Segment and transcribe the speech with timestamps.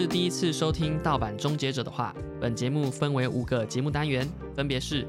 [0.00, 5.06] 是第一次收听盗版终结者的话，本节目分为五个节目单元，分别是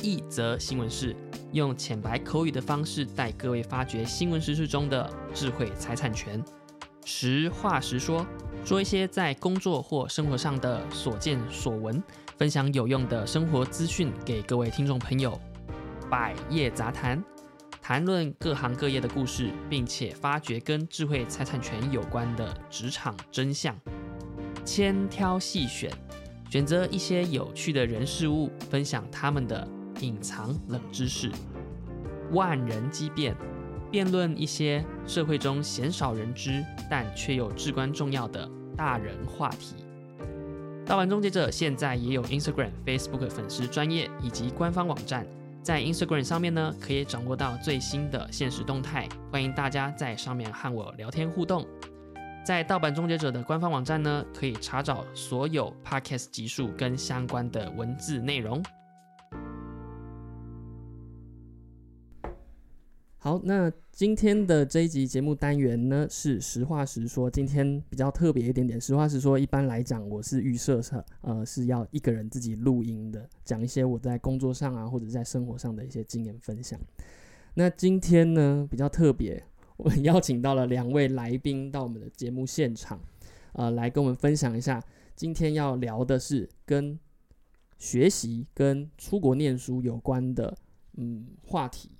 [0.00, 1.14] 一则新闻室，
[1.52, 6.42] 用浅白口语的方式带各位发掘新闻时事中的智慧财产权；
[7.04, 8.26] 实话实说，
[8.64, 12.02] 说一些在工作或生活上的所见所闻，
[12.38, 15.32] 分享有用的生活资讯给各位听众朋友；
[16.08, 17.22] 百业杂谈。
[17.82, 23.76] 谈论各行各业的故事，并且发掘跟智慧财产权有关的职场真相，
[24.72, 25.90] 千挑细选，
[26.48, 29.66] 选择一些有趣的人事物，分享他们的
[29.98, 31.28] 隐藏冷知识，
[32.30, 33.34] 万人激辩，
[33.90, 39.74] 辩论一些社会中鲜少人知但却又至关重要的大人话题。
[40.86, 45.26] 盗版终结者现在也有 Instagram、Facebook 粉丝专业以及官方网站。
[45.64, 51.66] 在 Instagram 上面呢，可以掌握到最新的现实动态，欢迎大家在上面和我聊天互动。
[52.42, 58.62] 在盗版终结者的官方网站呢，可以查找所有 Podcast 集数跟相关的文字内容。
[63.18, 67.30] 好，那今天的这一集节目单元呢，是实话实说。
[67.30, 69.38] 今天比较特别一点点，实话实说。
[69.38, 76.80] 一般来讲，我是预设是呃是要一个人自己录音的，讲一些我在工作上啊或者在生活上的一些经验分享。
[77.52, 79.44] 那今天呢比较特别，
[79.82, 83.00] 我们邀请到了两位来宾到我们的节目现场，
[83.54, 84.82] 呃，来跟我们分享一下
[85.16, 86.98] 今天要聊的是跟
[87.78, 90.54] 学习跟出国念书有关的
[90.98, 91.90] 嗯话题。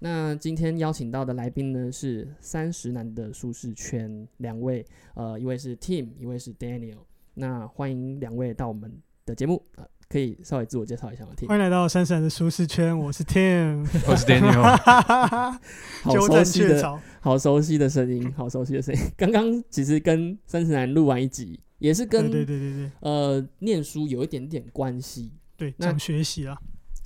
[0.00, 4.84] 那今天邀请到的来宾呢是三十男的舒适圈两位，
[5.14, 6.98] 呃，一位是 Tim，一位是 Daniel。
[7.34, 8.92] 那欢迎两位到我们
[9.24, 14.60] 的节目，呃，可以稍微自我介绍一下吗？Tim，欢迎来到三十男的舒适圈，我是 Tim， 我是 Daniel。
[16.02, 19.00] 好熟悉的，好熟悉的声音，好熟悉的声音。
[19.16, 25.30] 刚刚其实跟三十男录完一集，也是跟对对对对呃念书有一点点关系。
[25.56, 26.58] 对，讲学习啊。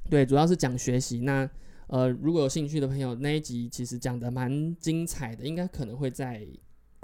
[0.08, 1.20] 对，主要是讲学习。
[1.20, 1.46] 那
[1.88, 6.46] 呃，如果有兴趣的朋友，那一集其实讲的蛮精彩的，应该可能会在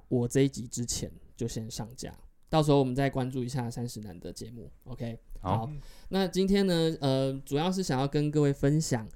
[0.09, 2.11] 我这一集之前就先上架，
[2.49, 4.71] 到时候我们再关注一下三十男的节目。
[4.85, 5.71] OK，好，
[6.09, 9.09] 那今天呢，呃，主要是想要跟各位分享，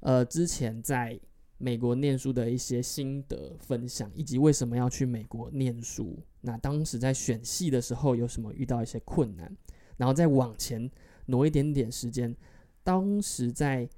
[0.00, 1.18] 呃，之前在
[1.58, 9.56] 美国念书的一些心得分享，以及为什么要去美国念书，那当时在选系的时候有什么遇到一些困难，
[9.96, 10.90] 然后再往前
[11.26, 12.36] 挪一点点时间，
[12.82, 13.88] 当时在。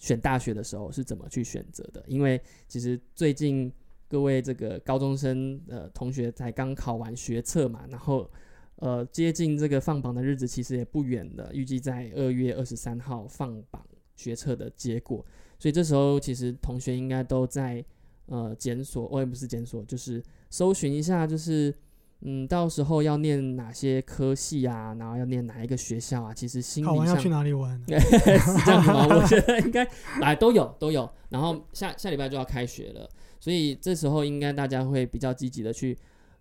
[0.00, 2.00] 选大学的时候是怎么去选择的？
[2.06, 3.68] 因为其实最近
[4.06, 8.30] 各位这个高中生呃同学才刚考完学测嘛，然后
[8.78, 13.84] 呃接近这个放榜的日子其实也不远了，预计在二月二十三号放榜
[14.16, 15.24] 学测的结果，
[15.58, 17.84] 所以这时候其实同学应该都在
[18.26, 21.74] 呃检索，我也不是检索，就是搜寻一下，就是。
[22.22, 24.92] 嗯，到时候要念哪些科系啊？
[24.98, 26.34] 然后要念哪一个学校啊？
[26.34, 27.80] 其实心理上要去哪里玩？
[27.86, 29.06] 是这样子吗？
[29.08, 29.88] 我觉得应该
[30.20, 31.08] 来都有都有。
[31.28, 33.08] 然后下下礼拜就要开学了，
[33.38, 35.96] 所以这时候应该大家会比较积极的去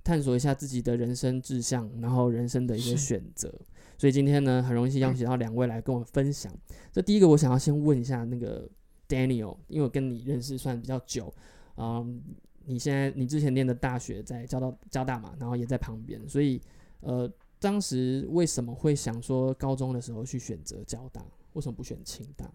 [0.07, 3.53] 探索一下自己的人生志向，然后人生的一些选择。
[3.97, 6.49] 所以今天呢，很荣幸邀请到两位来跟我分享。
[6.93, 8.69] 这第一个，我想要先问一下那个
[9.09, 11.33] Daniel，因为我跟你认识算比较久，
[11.75, 12.21] 嗯。
[12.69, 16.61] 你现在你之前念的大学在交到交大嘛，然后也在旁边，所以
[16.99, 17.31] 呃，
[17.61, 22.51] 当时为什么会想说高中的时候去选择交大，为什么不选清大？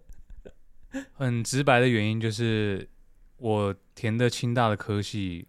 [1.12, 2.88] 很直白的原因就是
[3.36, 5.46] 我填的清大的科系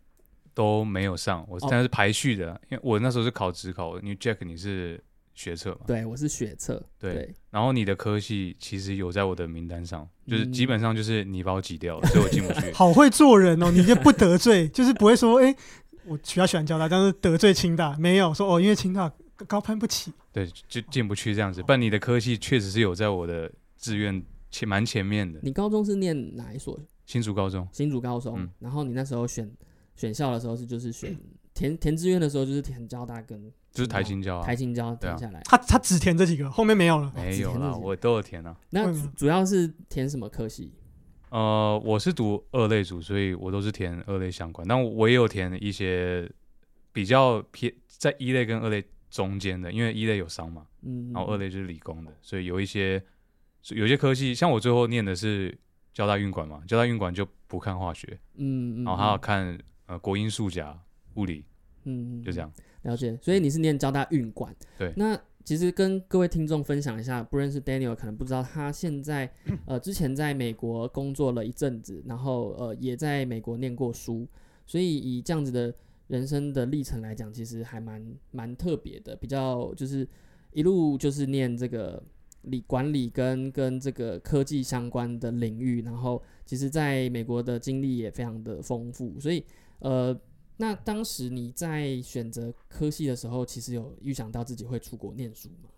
[0.55, 4.99] 都没有上，我但是排序的，因为我那时候是考职考，因为 Jack 你是。
[5.38, 12.71] 学测嘛，对，我是学测，对，然后你的科系其实有在我的名单上，就是基本上就是你把我挤掉了，所以我进不去。
[12.71, 15.53] 好会做人哦，你就不得罪，就是不会说，哎，
[16.05, 19.12] 我比较喜欢交大，但是得罪清大，没有说哦，因为清大
[19.45, 21.62] 高攀不起，对，就进不去这样子。
[21.68, 25.38] 但你的科系确实是有在我的志愿前蛮前面的。
[25.44, 26.80] 你高中是念哪一所？
[27.06, 27.68] 新竹高中。
[27.74, 29.51] 新竹高中，然后你那时候选
[29.95, 31.18] 选校的时候是就是选
[31.53, 33.51] 填填志愿的时候就是填交大跟。
[33.71, 37.12] 就是台青交啊，台青交填下来，他他只填这几个，后面没有了。
[37.13, 38.56] 没有了，我都有填啊。
[38.69, 40.71] 那主要是填什么科系？
[41.30, 44.65] 呃，我是读二类组，所以我都是填二类相关。
[44.65, 46.31] 但我也有填一些
[46.94, 53.03] 比较偏在一类跟二类中间的，因为一类有商嘛，嗯，然后二类就是理工的，所以有一些
[53.71, 55.53] 有些科系，像我最后念的是
[55.94, 60.79] 交大运管嘛，交大运管就不看化学，嗯嗯，然后还要看呃国英数甲
[61.15, 61.45] 物理，
[61.83, 62.51] 嗯，就这样。
[62.83, 64.55] 了解，所以你是念交大运管。
[64.77, 69.31] 对，那其实跟各位听众分享一下，不认识 Daniel 可能不知道，他现在
[69.65, 74.27] 呃之前在美国工作了一阵子，然后呃也在美国念过书，
[74.67, 75.73] 所以以这样子的
[76.07, 80.07] 人生的历程来讲，其实还蛮蛮特别的，比较就是
[80.51, 82.01] 一路就是念这个
[82.43, 89.43] 理管理跟跟这个科技相关的领域，然后其实在美国的经历也非常的丰富，所以
[89.85, 90.19] 呃，
[90.57, 95.69] 那当时你在选择科系的时候，其实有预想到自己会出国念书吗？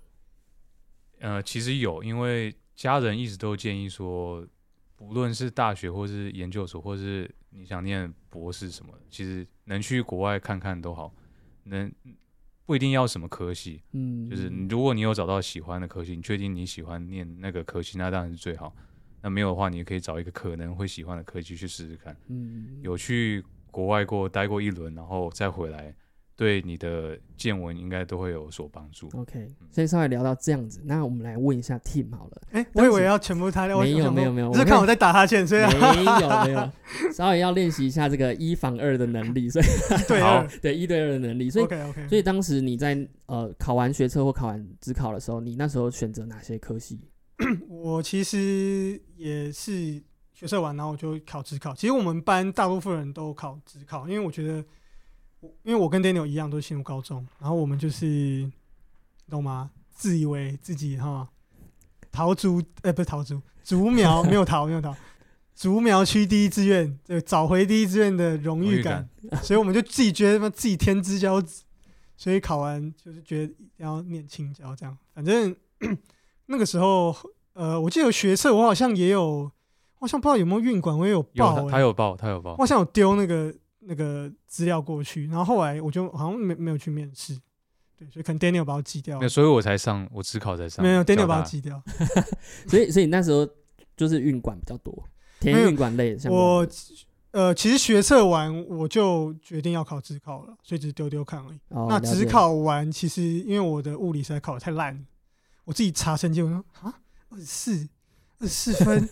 [1.19, 4.47] 呃，其实有，因为家人一直都建议说，
[4.95, 11.13] 不论是大学或是研究所，或是你想念博士什么，其实能去国外看看都好，
[11.63, 11.91] 能
[12.65, 18.73] 不一定要什么科系，嗯，就是如果你有找到喜欢的科系，你确定你喜欢念那个科系，那当然是最好。
[19.21, 22.15] 那没有的话，你也可以找一个可能会喜欢的科技去试试看。
[22.27, 23.43] 嗯，有去
[23.77, 25.93] 国外过待过一轮，然后再回来。
[26.35, 29.07] 对你的见闻应该都会有所帮助。
[29.15, 32.41] OK，所以稍微聊到这样子，那我们来问一下 Tim 好了。
[32.51, 36.71] 哎，我以为要全部他没有没有没有，是看我在打哈欠，所以没有没有，
[37.13, 39.65] 稍微要练习一下这个一防二的能力，所以
[40.07, 41.49] 对 二对一对二的能力。
[41.51, 42.95] 所以 OK OK，所以当时你在
[43.25, 46.99] 呃考完学测或考完职考的时候，你那时候选择哪些科系？
[47.67, 50.01] 我其实也是
[50.37, 51.73] 学测完，然后我就考职考。
[51.73, 54.63] 其实我们班大部分人都考职考，因为我觉得。
[55.61, 58.51] 因为我跟 Daniel 一样都是进入高中，然后我们就是
[59.29, 59.69] 懂吗？
[59.93, 61.29] 自以为自己哈
[62.11, 64.95] 桃竹，呃，不是桃竹，竹苗 没有桃，没有桃，
[65.55, 69.07] 竹苗区第一志愿，就找回第一志愿的荣誉感，
[69.43, 71.63] 所以我们就自己觉得自己天之骄子，
[72.17, 74.97] 所以考完就是觉得要念青椒这样。
[75.13, 75.55] 反正
[76.47, 77.15] 那个时候，
[77.53, 79.51] 呃，我记得学测我好像也有，
[79.99, 83.53] 好像不知道有没有运管，我也有报，他有报，他有报，好像有丢那个。
[83.89, 87.39] 那个资料过去，然后后来我就好像没没有去面试，
[87.97, 91.81] 对，所以可能 Daniel 把我挤掉，所以我才上，我只考才上，没有 Daniel 把我挤掉，
[92.67, 93.47] 所以所以那时候
[93.95, 94.93] 就是运管比较多，
[95.39, 96.29] 填运管类的。
[96.29, 96.67] 我
[97.31, 101.59] 呃，其实学测完我就决定要考职考了，所以只是丢丢看而已。
[101.69, 105.05] 那职考完，其实因为我的物理实在考的太烂，
[105.63, 106.93] 我自己查成绩，我说啊，
[107.29, 107.87] 二十四，
[108.39, 109.07] 二十四分，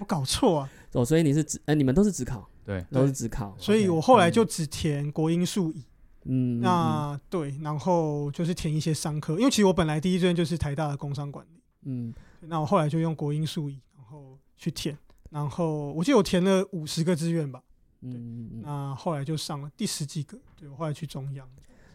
[0.00, 0.70] 我搞错啊。
[0.92, 2.48] 哦，所以你是只，哎，你们都是只考。
[2.64, 5.84] 对，都是只考，所以我后来就只填国英数乙。
[6.24, 11.60] 嗯，那对，然后就是填一些商科，因为其实我本来第一志愿就是台大的工商管理。
[11.84, 14.98] 嗯，那我后来就用国英数乙，然后去填，
[15.30, 17.62] 然后我记得我填了五十个志愿吧。
[18.00, 20.36] 嗯，那后来就上了第十几个。
[20.56, 21.48] 对我后来去中央。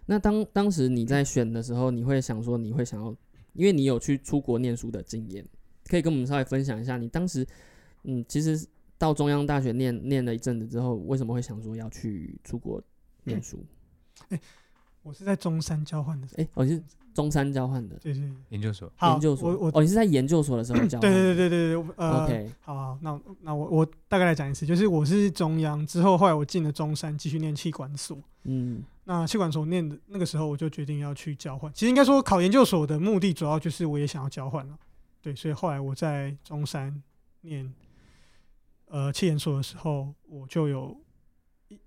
[0.05, 3.13] 那当当时你在选的时候，你会想说你会想要，
[3.51, 5.45] 因为你有去出国念书的经验，
[5.87, 7.45] 可以跟我们稍微分享一下你当时，
[8.03, 8.67] 嗯，其实。
[9.01, 12.79] 到中央大学念念了一阵子之后，为什么会想说要去出国
[13.23, 13.65] 念书？
[14.29, 14.39] 哎，
[15.01, 16.27] 我是在中山交换的。
[16.37, 16.79] 哎，我是
[17.11, 18.93] 中山交换的，对对，研究所。
[19.01, 20.99] 研究所，我我哦，你是在研究所的时候交？
[20.99, 28.15] 对对对对对，呃，OK，好，好，那那我我大概来讲一次，就是我是中央之后，后来我进了中山，继续念气管所。
[28.43, 31.73] 嗯，那气管所念的那个时候，我就决定要去交换。
[31.73, 34.77] 其实应该说，考研究所的目的主要就是我也想要交换了。
[35.23, 37.01] 对，所以后来我在中山
[37.41, 37.73] 念。
[38.91, 40.93] 呃，气研所的时候，我就有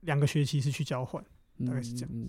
[0.01, 1.23] 两个学期是去交换，
[1.67, 2.29] 大概是这样。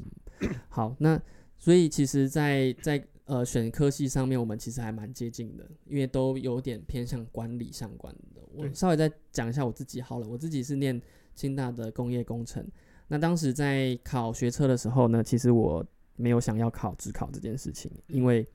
[0.67, 1.17] 好，那
[1.57, 8.41] 所以其实，在在呃选科系上面，我们其实还蛮接近的，因为都有点偏向管理相关的。
[8.51, 11.01] 我稍微再讲一下我自己好了，我自己是念
[11.35, 12.67] 清大的工业工程。
[13.07, 15.85] 那当时在考学车的时候呢，其实我
[16.17, 18.45] 没有想要考职考这件事情，因为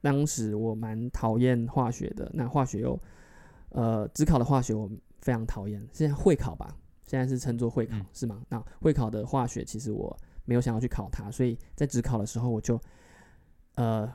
[0.00, 2.30] 当时我蛮讨厌化学的。
[2.32, 2.98] 那化学又
[3.68, 4.90] 呃，职考的化学我。
[5.26, 6.72] 非常讨厌，现在会考吧，
[7.04, 8.40] 现在是称作会考是吗？
[8.48, 12.80] 那会考的化学其实我没有想要去考它，所以在职考的时候我就
[13.74, 14.08] 呃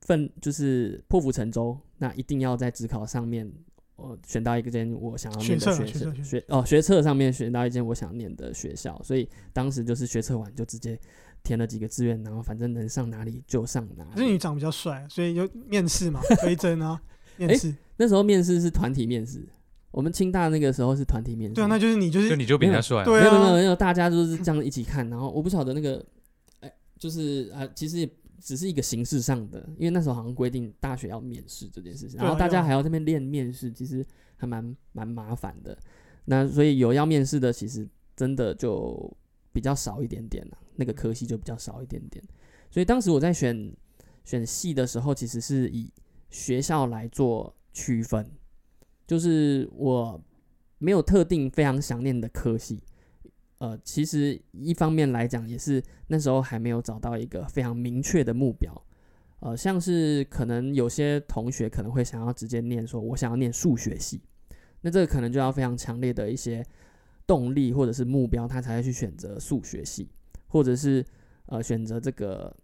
[0.00, 3.48] 奋就是破釜沉舟，那一定要在职考上面
[3.94, 10.98] 我选到一个间我想要念的学学学哦学测上面选到一间我想念的学校，所以当时就是学测完就直接
[11.44, 14.04] 填了几个志愿，然后反正能上哪里就上哪。
[14.16, 17.00] 可是你长比较帅，所以就面试嘛，推甄啊，
[17.38, 17.72] 面试。
[17.96, 19.46] 那时候面试是团体面试。
[19.90, 26.04] 我们清大那个时候是团体面试，对啊，那就是你就是就你就比他帅，对啊，没有没有没有，大家就是这样一起看，然后我不晓得那个，
[26.60, 34.04] 哎，就是啊，其实也只是一个形式上的，因为那时候好像规定大学要面试这件事情，然后大家还要这边练面试，其实
[34.36, 35.76] 还蛮蛮麻烦的。
[36.26, 39.10] 那所以有要面试的，其实真的就
[39.52, 42.22] 比较少一点点了，那个科系就比较少一点点。
[42.70, 43.72] 所以当时我在选
[44.24, 45.90] 选系的时候，其实是以
[46.28, 48.28] 学校来做区分。
[49.06, 50.20] 就是我
[50.78, 52.82] 没有特定非常想念的科系，
[53.58, 58.70] 呃，其实一方面来讲也是那时候还没有找到一个非常明确的目标，
[59.40, 64.20] 呃，像是可能有些同学可能会想要直接念说，我想要念数学系，
[64.80, 66.64] 那这个可能就要非常强烈的一些
[67.26, 70.10] 动力或者是目标，他才会去选择数学系，
[70.48, 71.04] 或者是
[71.46, 72.54] 呃选择这个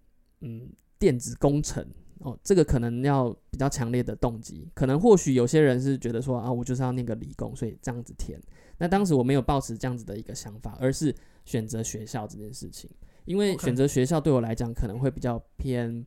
[0.41, 0.69] 嗯
[0.99, 1.87] 电子工程
[2.23, 4.69] 哦，这个可能要比较强烈的动机。
[4.75, 8.41] 可能或许有些人是觉得说啊，我就是要念个理工，所以这样子填。
[8.79, 11.15] 那当时我没有抱持这样子的一个想法，而是
[11.45, 12.91] 选择学校这件事情，
[13.25, 16.07] 因为选择学校对我来讲可能会比较偏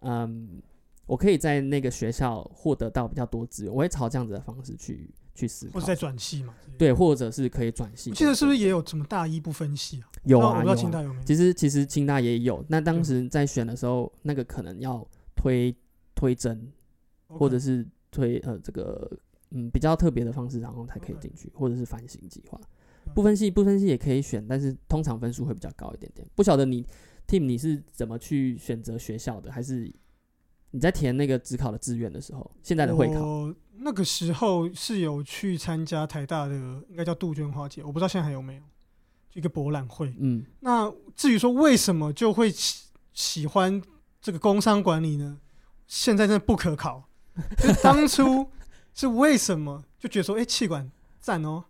[0.00, 0.60] 嗯。
[1.06, 6.54] 我可以在那个学校获得到比较多资源，我会朝这样子的方式去去思考，或者在转系嘛？
[6.78, 8.12] 对，或者是可以转系。
[8.12, 10.06] 记得是不是也有什么大一不分系啊？
[10.22, 10.72] 有啊，有。
[10.76, 11.24] 清大有没有？
[11.24, 12.64] 其实其实清大也有。
[12.68, 15.04] 那当时在选的时候，那个可能要
[15.40, 15.74] 推
[16.14, 16.70] 推甄，
[17.26, 19.10] 或者是推呃这个
[19.52, 22.60] 嗯比较特别的方式，然后才可以进去，或者是反省计划。
[23.14, 26.28] 不分系不分系也可以选，但是通常分数会比较高一点点。
[26.34, 26.84] 不晓得你
[27.26, 29.90] team 你是怎么去选择学校的，还是？
[30.72, 36.54] 你在填那个职考的志愿的时候，现在的会考，那个时候是有去参加台大的，
[36.88, 38.62] 应该叫杜鹃花节，我不知道现在还有没有
[39.34, 40.14] 一个博览会。
[40.18, 43.82] 嗯，那至于说为什么就会喜喜欢
[44.20, 45.38] 这个工商管理呢？
[45.86, 47.08] 现在真的不可考。
[47.58, 48.50] 就当初
[48.94, 51.64] 是为什么就觉得说，哎，气管赞哦，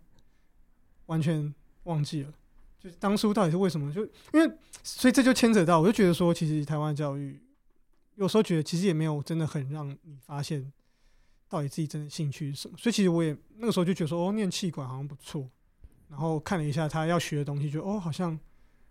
[1.05, 1.53] 完全
[1.83, 2.33] 忘记了。
[2.79, 3.93] 就是当初到底是为什么？
[3.93, 4.03] 就
[4.33, 4.51] 因为
[4.83, 7.41] 所以这就牵扯到，我就觉得说，其实台湾教育。
[8.15, 10.71] 有时候觉得其实也没有真的很让你发现
[11.49, 15.49] 到底自己真的兴趣是什么，所以其实我也那个时候就觉得说哦，念气管好像不错，
[16.09, 18.37] 然后看了一下他要学的东西，就哦好像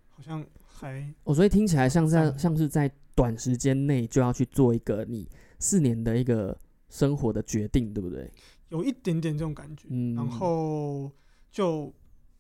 [0.09, 6.59] 好像还哦，所以听起来像在像是在短时间内就要去做一个你四年的一个
[6.89, 8.33] 生活的决定，对不对？
[8.71, 11.11] 有一点点这种感觉，嗯然后
[11.51, 11.93] 就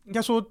[0.04, 0.44] 应该说。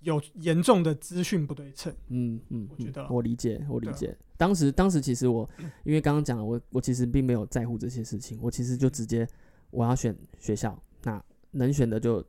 [0.00, 4.16] 有严重的资讯不对称，嗯嗯，我觉得我理解，我理解。
[4.36, 5.48] 当时当时其实我，
[5.84, 9.26] 因为刚刚讲了，我我其实并没有在乎这些事情，我其实就直接
[9.70, 12.24] 我要选学校，那能选的就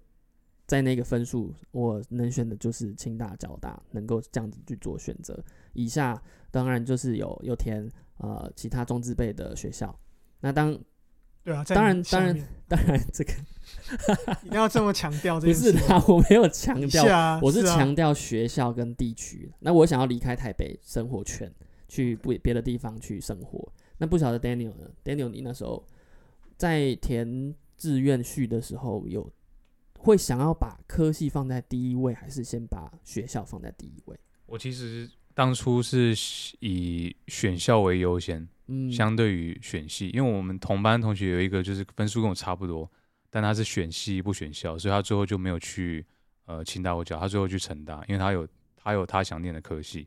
[0.67, 5.43] 在那个分数，我能选的就是清大、交大，能够这样子去做选择。
[5.73, 6.21] 以下
[6.51, 9.97] 当然就是有有填呃其他中资辈的学校，
[10.41, 10.77] 那当。
[11.43, 13.31] 对啊，当然，当然，当然，这个
[14.43, 15.39] 一定要这么强调。
[15.39, 19.49] 不是的，我没有强调，我是强调学校跟地区。
[19.59, 21.49] 那我想要离开台北生活圈，
[21.87, 23.65] 去不别的地方去生活。
[23.97, 25.81] 那不晓得 Daniel 呢？Daniel，你那时候
[26.57, 29.31] 在填志愿序的时候，有
[29.97, 34.17] 会想要把科系放在第一位，还是先把学校放在第一位？
[34.45, 36.15] 我其实当初是
[36.59, 38.47] 以选校为优先。
[38.69, 42.91] 嗯，相对于选系，因为我们同班同学有一个就是分数跟我差不多，
[43.29, 46.05] 但他是选系不选校，所以他最后就没有去
[46.47, 50.05] 呃清大或教，他最后去成大，因为他有他有他想念的科系，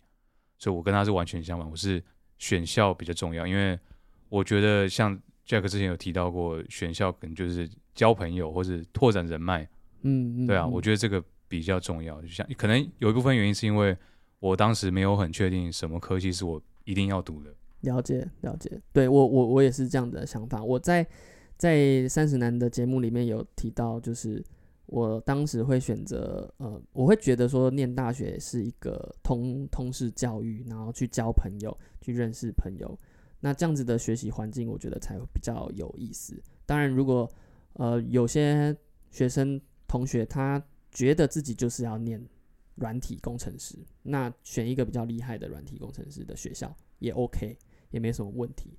[0.58, 2.04] 所以我跟他是完全相反，我是
[2.36, 3.80] 选校比较重要，因为
[4.28, 9.66] 我觉得像 Jack 之前有提到过，选校可能就是交朋友或者拓展人脉，
[10.02, 13.96] 嗯，对啊，我觉得这个比较重要，就像可能有一部分原因是因为
[14.38, 17.54] 我当时没有很确定什么科系是我一定要读的。
[17.80, 20.62] 了解了解，对我我我也是这样的想法。
[20.62, 21.06] 我在
[21.56, 24.44] 在三十男的节目里面有提到，就是
[24.86, 32.98] 我当时会选择呃，我会觉得说念大学是一个通通识教育，然后去交朋友，去认识朋友。
[33.40, 36.38] 那这样子的学习环境，我觉得才会比较有意思。
[36.66, 37.30] 当然，如果
[37.74, 38.76] 呃有些
[39.10, 39.58] 学生
[39.90, 42.24] 同学他觉得自己就是要念
[42.76, 47.58] 软体工程师，那选一个比较厉害的软体工程师的学校也 OK。
[47.90, 48.70] 也没什么问题。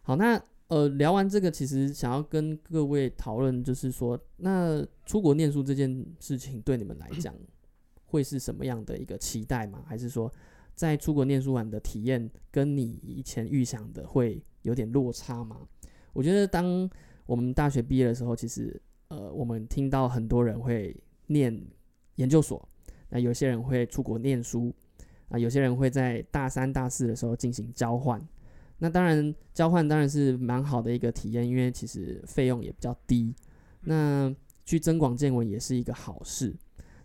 [0.00, 7.34] 好，那呃，聊完这个，其实想要跟各位讨论，就是说，那出国念书这件事情对你们来讲，
[8.08, 9.84] 会是什么样的一个期待吗？
[9.86, 10.32] 还是说，
[10.74, 15.68] 在出国念书完的体验，跟你以前预想的会有点落差吗？
[16.14, 16.88] 我觉得，当
[17.26, 18.80] 我们大学毕业的时候，其实
[19.12, 21.54] 呃，我们听到很多人会念
[22.14, 22.66] 研究所，
[23.10, 24.72] 那有些人会出国念书。
[25.28, 28.20] 啊，有些人会在大三、大四的时候进行交换，
[28.76, 33.34] 那当然交换当然是蛮好的一个体验，因为其实费用也比较低。
[33.80, 34.30] 那
[34.66, 36.54] 去增广见闻也是一个好事，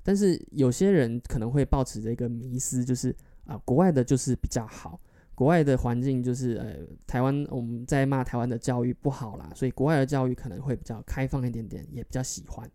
[0.04, 5.00] 但是有些人可能会抱持着一个迷思，就是啊，国外的就是比较好，
[5.38, 12.68] 国外的环境就是呃，台湾我们在骂台湾的教育不好啦，所以国外的教育可能会比较开放一点点，也比较喜欢。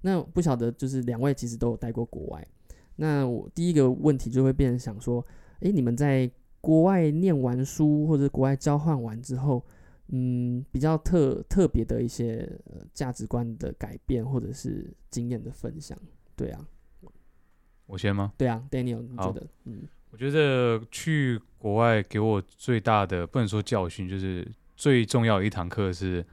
[0.00, 2.48] 那不晓得就是两位其实都有待过国外。
[2.96, 5.22] 那我第一个问题就会变成想说，
[5.60, 6.30] 诶，你们在
[6.62, 9.62] 国外念完书或者国外交换完之后，
[10.08, 12.50] 嗯，比较特特别的一些
[12.94, 15.98] 价值观的改变或者是经验的分享，
[16.34, 16.66] 对啊，
[17.84, 18.32] 我先吗？
[18.38, 19.46] 对啊，Daniel，你觉得？
[19.64, 19.82] 嗯，
[20.16, 26.24] 我觉得去国外给我最大的不能说教训，就是最重要的一堂课是。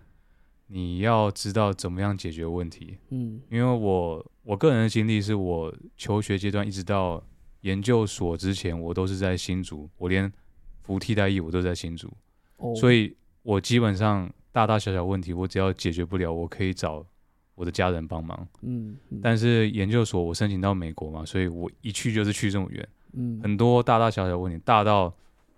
[0.67, 7.21] 你要知道怎么样解决问题，嗯，因为我我个人的经历是我求学阶段一直到
[7.61, 10.31] 研究所之前，我都是在新竹，我连
[10.81, 12.11] 服替代役我都在新竹，
[12.79, 17.05] 所以我基本上大大小小问题，我只要解决不了，我可以找
[17.53, 18.47] 我的家人帮忙。
[18.61, 22.87] 嗯，但是研究所我申请到美国嘛，所以我一去就是去这么远。
[23.13, 25.13] 嗯，很多大大小小问题，大到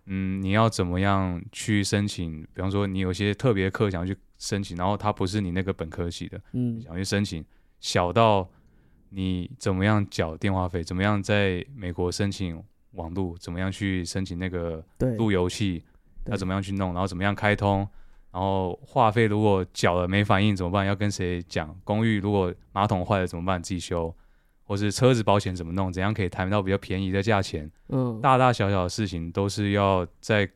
[0.06, 2.44] 嗯，你要怎么样去申请？
[2.54, 7.44] 比方说，你有些特别课想要去申请，然后它不是你那个本科系的，嗯，想去申请。
[7.80, 8.48] 小到
[9.10, 14.84] 你怎么样缴电话费，怎么样在美国申请网路，怎么样去申请那个
[15.18, 15.84] 路由器，
[16.26, 17.88] 要怎么样去弄，然后怎么样开通，
[18.32, 20.86] 然后话费如果缴了没反应怎么办？
[20.86, 21.76] 要跟谁讲？
[21.84, 23.62] 公寓如果马桶坏了怎么办？
[23.62, 24.14] 自己修。
[24.66, 25.94] 或是车子保险怎么弄？
[25.94, 27.72] 怎样可以谈到比较便宜的价钱？
[27.90, 30.50] 嗯，大大小小的事情都是要在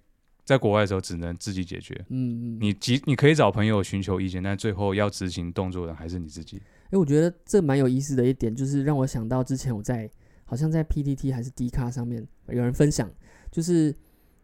[0.43, 1.93] 在国外的时候只能自己解决。
[2.09, 6.59] 嗯嗯，你即你可以找朋友寻求意见，但最后要执行动作的还是你自己。
[6.89, 10.09] 哎，我觉得这蛮有意思的一点，就是让我想到之前我在
[10.43, 13.07] 好像在 PTT 还是 D 卡上面有人分享，
[13.51, 13.95] 就是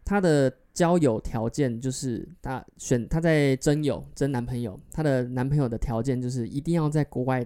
[0.04, 7.44] 他的交友条件就是他选他在征友征男朋友，他的男朋友的条件就是一定要在国外。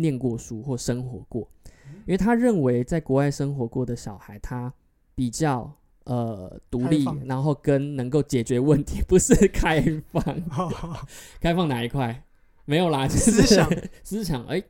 [0.00, 1.48] 念过书或生活过，
[2.06, 4.72] 因为他认为在国外生活过的小孩，他
[5.14, 5.72] 比较
[6.04, 9.80] 呃独立，然后跟能够解决问题，不是开
[10.12, 10.22] 放。
[11.40, 12.24] 开放哪一块？
[12.64, 13.68] 没有啦，思想
[14.02, 14.44] 思想。
[14.48, 14.62] 哎，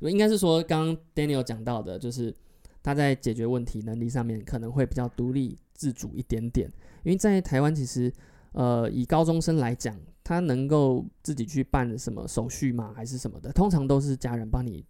[0.00, 2.34] 应该是说刚刚 Daniel 讲到的，就是
[2.82, 6.68] 他在解决问题能力上面可能会比较独立自主一点点。
[7.02, 8.12] 因为在台湾，其实
[8.52, 9.96] 呃以高中生来讲。
[10.28, 12.92] 他能够自己去办什么手续吗？
[12.94, 13.50] 还是什么的？
[13.50, 14.84] 通常都是家人帮你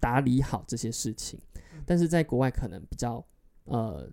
[0.00, 1.38] 打理好这些事情。
[1.86, 3.24] 但是在国外可能比较，
[3.66, 4.10] 呃，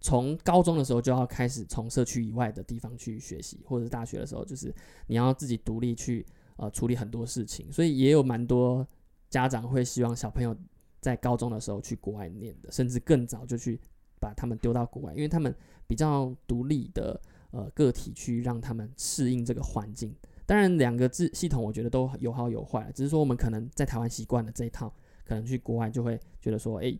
[0.00, 4.74] 从高中的时候就要开始从社区以外的地方去学习，或者大学的时候，就是
[5.06, 6.26] 你要自己独立去
[6.56, 7.70] 呃处理很多事情。
[7.70, 8.84] 所以也有蛮多
[9.30, 10.56] 家长会希望小朋友
[11.00, 13.80] 在高中的时候去国外念的，甚至更早就去
[14.18, 15.54] 把他们丢到国外，因为他们
[15.86, 17.20] 比较独立的。
[17.54, 20.12] 呃，个体去让他们适应这个环境。
[20.44, 24.92] 当然，两个字系统我觉得都有好有坏，只是说我们可能在台湾习惯了这一套，
[25.24, 26.92] 可能去国外就会觉得说，哎，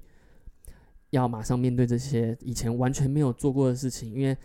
[1.10, 4.14] 要马上面对这些以前完全没有做过的事情。
[4.14, 4.36] 因为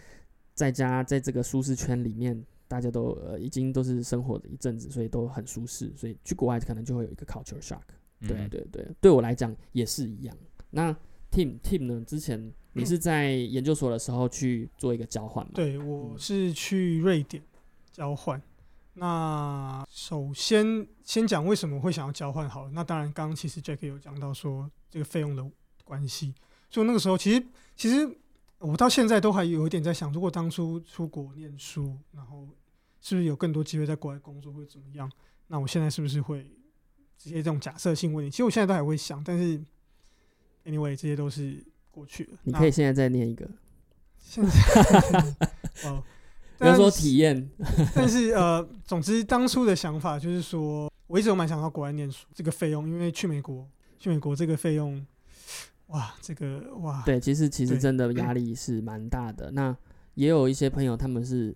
[0.56, 5.94] 在家在这个舒适圈里面，大家都呃已经都是生活的一阵子，所以都很舒适。
[5.96, 7.84] 所以去国外可能就会有一个 culture shock。
[8.28, 10.36] 对对对，对我来讲也是一样。
[10.72, 10.94] 那
[11.32, 12.04] Team Team 呢？
[12.06, 12.54] 之前。
[12.74, 15.52] 你是在研究所的时候去做一个交换吗？
[15.56, 17.44] 对，我是去瑞典
[17.92, 18.40] 交换。
[18.94, 22.72] 那首先先讲为什么会想要交换好了。
[22.72, 25.44] 那当然，刚刚其实 Jack 有讲到说这个费用的
[25.84, 26.34] 关系。
[26.70, 27.44] 所以那个时候，其实
[27.76, 28.08] 其实
[28.60, 32.48] 我到现在都还有一点在想，如果当初出国念书，然后
[33.02, 35.12] 是不是有更多机会在国外工作，或者怎么样？
[35.48, 36.44] 那我现在是不是会
[37.18, 38.30] 直接这种假设性问题？
[38.30, 39.60] 其实我现在都还会想，但是
[40.66, 41.64] anyway，这些都是。
[41.92, 43.46] 过去了，你可以现在再念一个。
[44.20, 44.52] 现在
[45.90, 46.02] 哦，
[46.60, 47.50] 比如说体验，
[47.96, 53.68] 但是呃，总之当初的想法就是说，我一直有蛮想到国外念书，这个费用，因为去美国，
[53.98, 55.04] 去美国这个费用，
[55.88, 59.50] 哇，这个哇，对，其实其实真的压力是蛮大的。
[59.52, 59.76] 那
[60.14, 61.54] 也有一些朋友他们是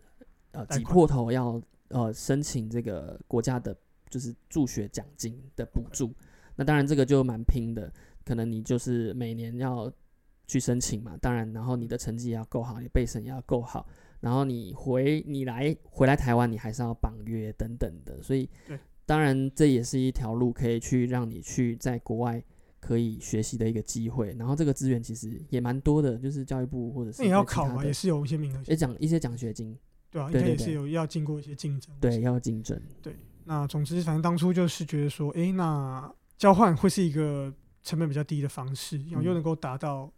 [0.52, 3.74] 呃挤破头要呃申请这个国家的，
[4.10, 6.12] 就是助学奖金的补助。
[6.56, 7.92] 那当然这个就蛮拼的，
[8.26, 9.92] 可能你就是每年要。
[10.46, 13.88] 去申请嘛，当然，然后你的成绩也要够好，你备审也要够好，
[14.20, 18.48] 然后你回你来回来台湾，你还是要绑约等等的，所以，
[19.06, 22.44] 当然这也是一条路，可以去让你去在国外
[22.82, 24.36] 可以学习的一个机会。
[24.38, 29.76] 然后这个资源其实也蛮多的，就是教育部或者是也要考嘛，也是有一些名额，也奖一些奖学金，
[30.12, 33.16] 对啊，也是有要经过一些竞争，对，要竞争，对。
[33.46, 40.12] 那总之，反正当初就是觉得说，哎，那交换会是一个成本比较低的方式，然后又能够达到。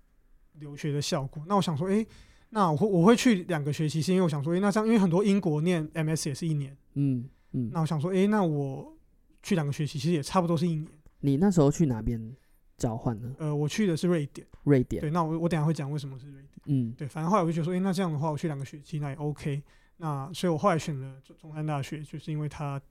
[0.60, 2.06] 留学的效果，那我想说，哎，
[2.52, 8.98] 那我会我会去两个学期，是因为我想说，哎，那这样，因为很多英国念 MS 也是一年，嗯嗯，那我想说，哎，那我
[9.44, 10.88] 去两个学期，其实也差不多是一年。
[11.20, 12.34] 你那时候去哪边
[12.78, 13.36] 交换呢？
[13.38, 14.48] 呃，我去的是瑞典。
[14.64, 15.02] 瑞典。
[15.02, 16.50] 对，那我我等下会讲为什么是瑞典。
[16.68, 19.62] 嗯，对，反正后来我就觉得说，哎，那这样的话，我去两个学期那也 OK。
[19.98, 22.82] 那所以我后来选了中山大学，就是因为它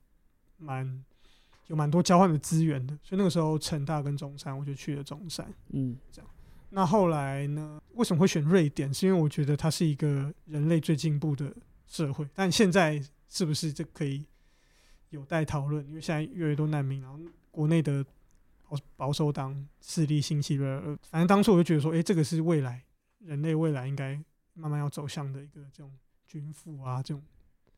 [0.58, 1.02] 蛮
[1.66, 5.46] 有蛮多交换的资源的，所以那个时候成大跟中山，我就去了中山。
[5.70, 6.31] 嗯，这样。
[6.70, 7.81] 那后来呢？
[7.92, 8.92] 为什么会选瑞典？
[8.92, 11.55] 是因为我觉得它是一个人类最进步的
[11.87, 12.29] 社会。
[12.35, 14.27] 但现在是不是这可以
[15.11, 15.87] 有待讨论？
[15.87, 17.18] 因为现在越来越多难民，然后
[17.53, 18.05] 国内的
[18.68, 20.98] 保保守党势力兴起了。
[21.09, 22.83] 反正当初我就觉得说，哎，这个是未来
[23.20, 24.20] 人类未来应该
[24.55, 25.92] 慢慢要走向的一个这种
[26.27, 27.22] 军富啊这种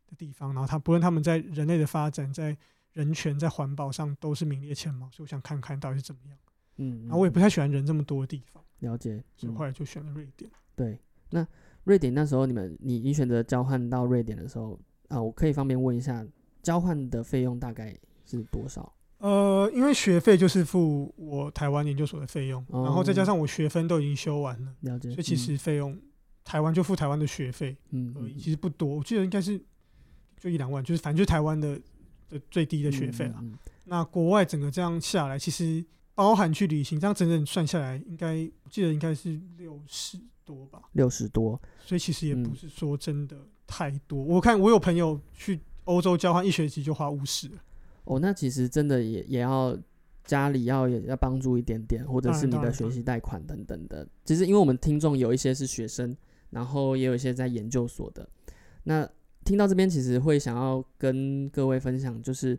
[0.06, 0.54] 的地方。
[0.54, 2.56] 然后他不论他们在人类的发展、在
[2.96, 6.38] 人权、在环保上都是名列前茅，所以我想看看到底是怎么样。
[6.78, 10.50] 嗯，然后我也不太喜欢人这么多的地方，了解，所以后来就选了瑞典。
[10.74, 11.46] 对，那
[11.84, 16.26] 瑞典那时候你们你你选择交换到瑞典的时候啊，我可以方便问一下，
[16.62, 18.90] 交换的费用大概是多少？
[19.18, 25.98] 呃，因为学费就是付我台湾研究所的费用，然后再加上我学分都已经修完了，了解，所以其实费用
[26.44, 29.58] 台湾就付台湾的学费，嗯，其实不多，我记得应该是
[30.38, 31.80] 就一两万，就是反正就是台湾的
[32.28, 33.44] 的最低的学费了。
[33.84, 35.84] 那国外整个这样下来，其实
[36.14, 43.36] 包含去旅行，这样整整算下来，应该我记得应该是六十多吧，六十多，所以其实也不是说真的
[43.66, 44.22] 太多。
[44.22, 47.50] 我看我有朋友去欧洲交换一学期就花五十。
[48.04, 49.76] 哦，那其实真的也也要
[50.24, 54.06] 家里要也要帮助一点点，或者是你的学习贷款等等的。
[54.24, 56.16] 其实因为我们听众有一些是学生，
[56.50, 58.28] 然后也有一些在研究所的。
[58.84, 59.08] 那
[59.46, 62.58] 听到这边，其实会想要跟各位分享，就是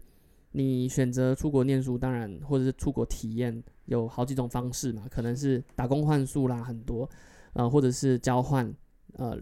[0.54, 7.08] 你选择出国念书，当然或者是出国体验，有好几种方式嘛，可能是打工换宿啦，很多，
[7.54, 8.74] 呃，或者是交换，
[9.14, 9.38] 呃，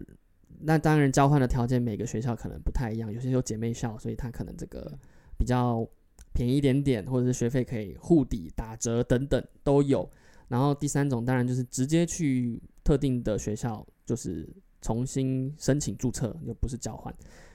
[0.60, 4.91] 那当然交换的条件每个学校可能不太一样，有些有姐妹校，所以他可能这个。
[5.38, 5.86] 比较
[6.31, 10.10] 便宜一点点，或者是学费可以互抵打折等等都有。
[10.47, 14.47] 然后第三种当然就是直接去特定的学校，就是
[14.86, 17.12] 重新申请注册，又不是交换。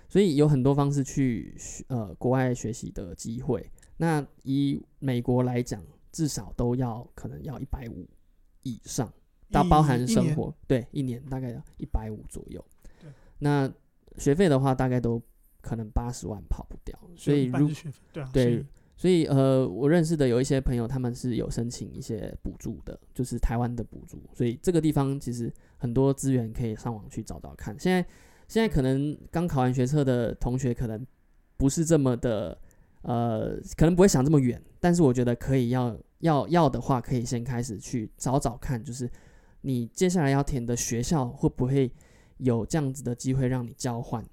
[0.09, 1.55] 所以有很多方式去
[1.87, 3.71] 呃国外学习的机会。
[3.97, 8.05] 那以美国来讲，至少都要可能要一百五
[8.64, 9.12] 以上，
[9.53, 12.64] 到包含生活，对，一年大概要一百五左右。
[13.38, 13.73] 那
[14.19, 15.23] 学费的话，大概都。
[15.62, 17.69] 可能八十万跑不掉，所以如
[18.33, 18.64] 对，
[18.97, 27.75] 所以呃，我认识的有一些朋友，他们是有申请一些补助的，就是台湾的补助，所以这个地方其实很多资源可以上网去找找看。
[27.77, 28.09] 现在
[28.47, 31.05] 现在可能刚考完学测的同学，可能
[31.57, 32.57] 不是这么的
[33.03, 39.11] 呃，可能不会想这么远，但是我觉得可以要要要的话，可以先开始去找找看，就是
[39.62, 41.90] 你接下来要填的学校会不会
[42.37, 44.25] 有这样子的机会让你交换。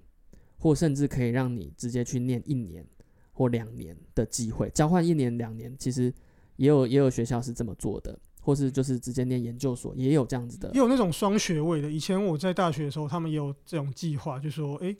[0.60, 2.84] 或甚至可以让你直接去念一年
[3.32, 6.12] 或两年的机会，交换一年两年，其实
[6.56, 11.92] 也有也有学校是这么做的，或是就是直接念研究所也有这样子的，也有那种双学位的。
[11.92, 14.96] 以前我在大学的时候，他们也有这种计划，就说，哎，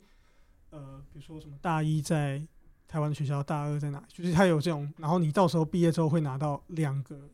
[0.68, 2.46] 呃，比如说什么大一在
[2.86, 7.30] 台湾的学校，大二在哪，就是他有这种，然后你到时候毕业之后会拿到两个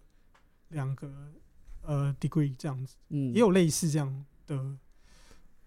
[0.68, 1.10] 两个
[1.82, 4.78] 呃 degree 这样子，嗯，也有类似这样的。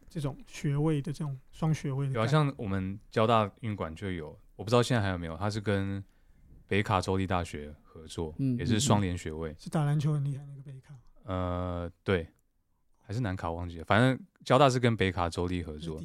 [0.10, 5.36] 这种学位的这种双学位的，有像我们交大运管就有，我不知道现在还有没有。
[5.36, 6.02] 他是跟
[6.66, 9.56] 北卡州立大学合作，嗯也是双联学位。
[9.58, 10.94] 是打篮球很厉害那个北卡？
[11.24, 12.28] 呃，对，
[13.02, 13.86] 还是南卡忘记了。
[13.86, 16.00] 反正交大是跟北卡州立合作，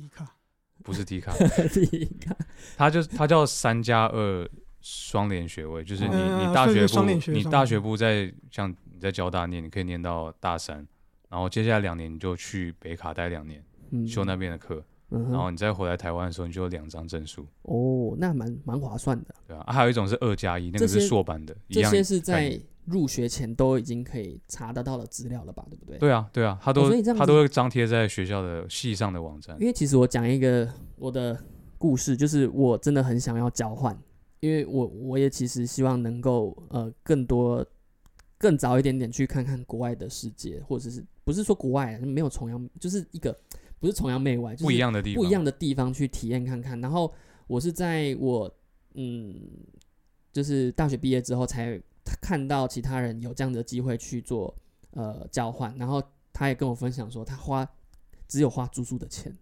[0.83, 1.33] 不是迪卡
[1.73, 2.35] 迪卡，
[2.77, 4.49] 他就他叫三加二
[4.81, 10.87] 双联学位，就是你你大学部你大学部在像你在交大念，你可以念到大三，
[11.29, 13.63] 然后接下来两年你就去北卡待两年。
[14.09, 17.47] 修那边的课，然后你再回来台湾的时候，你就有两张证书。
[17.63, 19.35] 哦，那蛮蛮划算的。
[19.47, 21.55] 对啊，还有一种是二加一，那个是硕班的。
[21.69, 25.65] 这些是在入学前都已经可以查得到的资料了吧？
[25.69, 25.99] 对不对？
[25.99, 29.57] 对啊，对啊，他都他都会张贴在学校的系上的网站。
[29.61, 31.39] 因为其实我讲一个我的
[31.77, 33.97] 故事，就是我真的很想要交换，
[34.41, 37.65] 因为我我也其实希望能够呃更多
[38.39, 43.37] 更早一点点去看看国外的世界，或者是不是说国外没有崇洋，就是一个。
[43.83, 46.81] 不是崇洋媚外，就是不一样的地方，不一样的地方去体验看看。
[46.81, 47.13] 然后
[47.49, 48.49] 我是在我
[48.95, 49.35] 嗯，
[50.33, 51.83] 就是大学毕业之后才
[52.21, 54.57] 看到其他人有这样的机会去做
[54.93, 55.77] 呃交换。
[55.77, 56.01] 然后
[56.33, 57.69] 他也跟我分享说，他花
[58.29, 59.37] 只有花住宿的钱，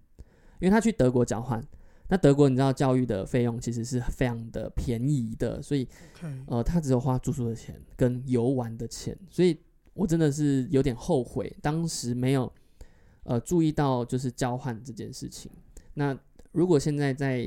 [0.58, 1.62] 因为他去德国交换。
[2.08, 5.86] 那德国你知道教育的费用其实是非常的便宜的，所以
[6.46, 9.14] 呃他只有花住宿的钱跟游玩的钱。
[9.28, 9.60] 所以
[9.92, 12.50] 我真的是有点后悔，当时没有。
[13.24, 15.50] 呃，注意到就是交换这件事情。
[15.94, 16.18] 那
[16.52, 17.46] 如果现在在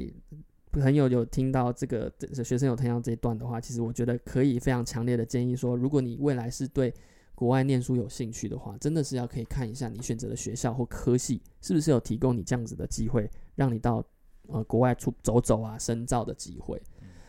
[0.72, 2.12] 朋友有听到这个
[2.44, 6.94] 学生有听到这一段的话，其实我觉得可以非常强烈的建议说，如果你未来是对
[7.36, 14.04] 国外念书有兴趣的话，真的是要可以看一下你选择的学校或科系是不是有提供你这样子的机会，让你到
[14.48, 16.82] 呃国外出走走啊深造的机会。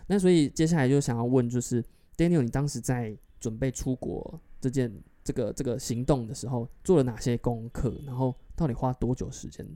[0.07, 1.83] 那所以接下来就想要问，就是
[2.16, 4.92] Daniel，你当时在准备出国这件。
[5.24, 7.92] 这个这个行动的时候做了哪些功课？
[8.06, 9.66] 然后到底花多久时间？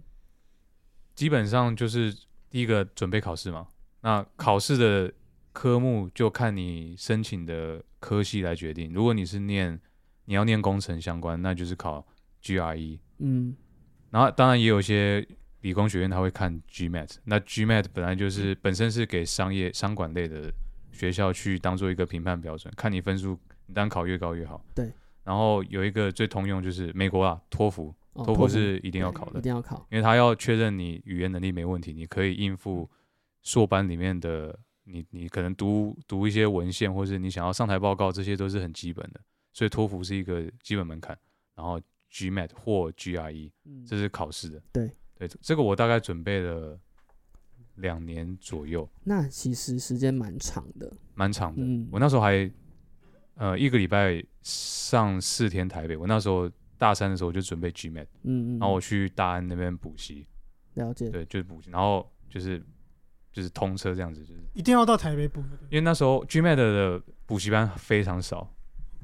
[1.14, 2.14] 基本上就是
[2.50, 3.66] 第一个准备考试嘛。
[4.02, 5.12] 那考试的
[5.52, 8.92] 科目就看你申请的科系来决定。
[8.92, 9.80] 如果你是念
[10.26, 12.06] 你要念工程相关，那就是考
[12.42, 12.98] GRE。
[13.18, 13.56] 嗯。
[14.11, 15.26] 然后当然也有一些
[15.62, 17.16] 理工学院他会看 GMAT。
[17.24, 20.52] 那 GMAT 本来就是本身是给商业商管类的
[20.92, 23.38] 学校去当做一个评判标准，看你分数。
[23.66, 24.64] 你当然考越高越好。
[24.74, 24.92] 对。
[25.28, 32.88] 然后有一个最通用就是美国啊，托福，托福是一定要考的，一定要考，因为他要确认你语言能力没问题，你可以应付
[33.42, 39.20] 硕班里面的你，你可能读读一些文献，或是你想要上台报告，这些都是很基本的，
[39.52, 41.14] 所以托福是一个基本门槛。
[41.54, 41.78] 然后
[42.10, 43.50] GMAT 或 GRE，
[43.86, 44.62] 这是考试的。
[44.72, 46.80] 对对，这个我大概准备了
[47.74, 48.88] 两年左右。
[49.04, 51.62] 那其实时间蛮长的，蛮长的。
[51.90, 52.50] 我那时候还。
[53.38, 55.96] 呃，一个礼拜上四天台北。
[55.96, 60.27] 我那时候大三的时候就准备 GMAT，嗯嗯，然后我去大安那边补习，
[60.74, 62.61] 了解，对，就是补习，然后就是
[63.33, 68.53] 就是通车这样子，就是一定要到台北补，因为那时候 GMAT 的补习班非常少，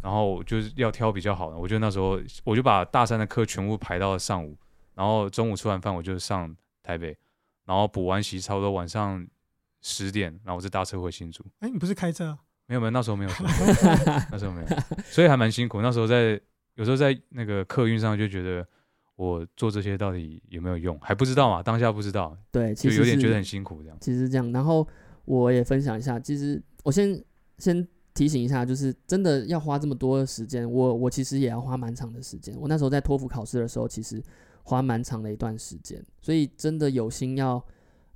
[0.03, 1.57] 然后就是要挑比较好的。
[1.57, 4.57] 我觉得那时候我就把大三的课全部排到了上午，
[4.95, 7.17] 然后中午吃完饭我就上台北，
[7.67, 9.25] 然后补完习差不多晚上
[9.81, 11.45] 十点，然后我再搭车回新竹。
[11.61, 12.37] 哎，你不是开车？
[12.67, 13.31] 没有没有，那时候没有，
[14.33, 14.67] 那时候没有，
[15.05, 15.83] 所以还蛮辛苦。
[15.83, 16.41] 那时候在
[16.77, 18.67] 有时候在那个客运上就觉得，
[19.17, 22.37] 我做这些到底有没有用，还不知道嘛，当下不知道。
[22.51, 23.99] 对，就有点觉得很辛苦这样。
[24.01, 24.87] 其实这样，然后
[25.25, 27.23] 我也分享一下，其实我先
[27.59, 32.55] 先提醒一下，就是真的要花这么多时间，我我其实也要花蛮长的时间。
[32.59, 34.23] 我那时候在托福考试的时候，其实
[34.63, 37.65] 花蛮长的一段时间，所以真的有心要。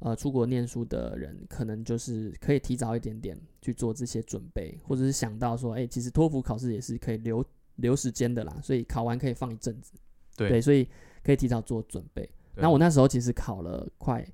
[0.01, 7.45] 呃，出国念书的人可能就是可以提早一点点去做这些准备，或者是想到说，哎，其实托福考试也是可以留
[7.77, 9.93] 留时间的啦，所以考完可以放一阵子，
[10.37, 10.89] 对，所以
[11.25, 12.31] 可以提早做准备。
[12.55, 14.25] 那我那时候其实考了快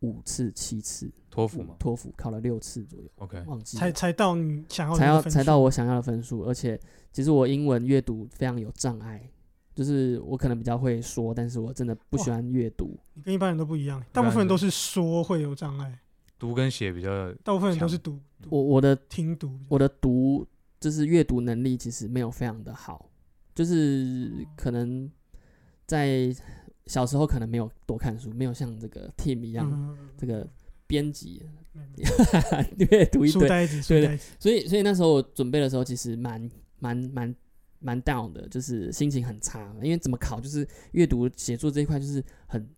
[0.00, 1.76] 五次、七次托福嘛？
[1.78, 6.78] 托福考了六次左右，OK，忘记才才到你想要才要才到我想要的分数，而且
[7.12, 9.30] 其实我英文阅读非常有障碍。
[9.74, 12.98] 就是我可能比较会说，但是我真的不喜欢阅读。
[13.14, 15.98] 你跟一般人都不一样，大部分人都是说会有障碍，
[16.38, 17.32] 读跟写比较。
[17.44, 18.18] 大部分人都是读。
[18.48, 20.46] 我我的听读，我的读
[20.80, 23.08] 就是阅读能力其实没有非常的好，
[23.54, 25.10] 就是可能
[25.86, 26.34] 在
[26.86, 30.46] 小时候可能没有多看书，没有像这个 Tim 一样这个
[30.86, 31.42] 编辑
[32.76, 33.48] 阅读一堆，
[33.86, 34.18] 对对。
[34.38, 37.34] 所以所以那时候我准备的时候，其实蛮蛮蛮。
[37.80, 42.68] 蛮 down 的，就是心情很差，因为怎么考就是阅读写作这一块就是很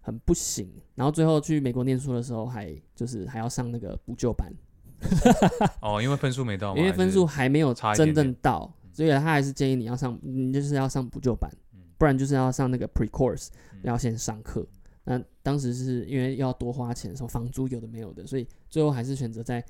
[0.00, 0.70] 很不行。
[0.94, 4.52] 然后最后去美国念书的时候，还就是还要上那个补救班。
[5.80, 11.50] 哦，因为分数没到， 因为分数还没有真正到，所以他还是建议你要上，你就是要上补救班，
[11.98, 13.48] 不然就是要上那个 pre course，
[13.82, 14.66] 要先上课。
[15.04, 19.64] 那当时是因为要多花钱，什么房租有的没有的，所以最后还是选择在。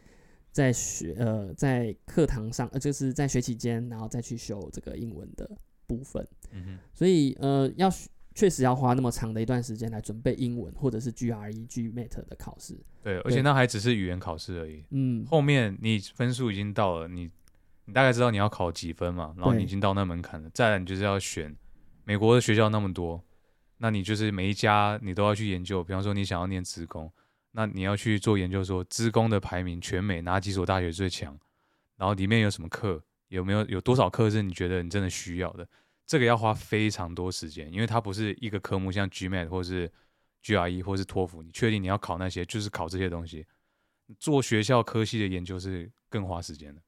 [0.52, 5.50] 在学呃，在课堂上呃，就是在学期间，然后再去修这个英文的
[5.86, 6.24] 部分。
[6.52, 6.78] 嗯哼。
[6.92, 7.90] 所以呃，要
[8.34, 12.78] 确实要花那么长的一段时间来准备英文或者是 GRE、GMAT 的考试。
[13.02, 14.84] 对，而且那还只是语言考试而已。
[14.90, 15.24] 嗯。
[15.26, 17.30] 后面你分数已经到了，你
[17.86, 19.34] 你大概知道你要考几分嘛？
[19.38, 20.50] 然后你已经到那门槛了。
[20.52, 21.56] 再来，你就是要选
[22.04, 23.24] 美国的学校那么多，
[23.78, 25.82] 那你就是每一家你都要去研究。
[25.82, 27.10] 比方说，你想要念职工。
[27.52, 31.38] 那你要去做研究，说资工的排名全美哪几所大学最强，
[31.96, 35.68] 然后里面有什么课，有没有有多少课是你觉得你真的需要的？
[36.06, 39.90] 这个要花非常多时间，因为它不是一个科目，像 GMAT 或是
[40.42, 43.46] GRE 或是托福，你确定你要考那些，就是考这些东西。
[44.18, 46.82] 做学校科系的研究是更花时间的。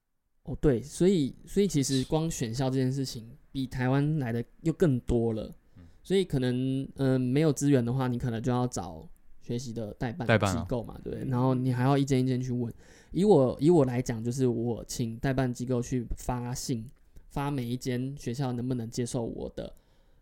[0.45, 5.55] 哦，对，所以所以其实光选校这件事情比台湾来的又更多了，
[6.03, 9.07] 所以可能嗯没有资源的话，你可能就要找。
[9.47, 12.73] 学习的代办机构嘛，对，然后你还要一间一间去问。
[13.11, 16.83] 以我以我来讲，就是我请代办机构去发信，
[17.29, 19.71] 发每一间学校能不能接受我的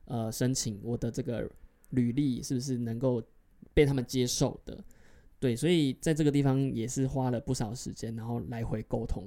[0.06, 1.48] 呃申请，我的这个
[1.90, 3.22] 履历是不是能够
[3.72, 4.76] 被他们接受的？
[5.38, 9.24] 对，所以在这个地方也是花了不少时间，然后来回沟通。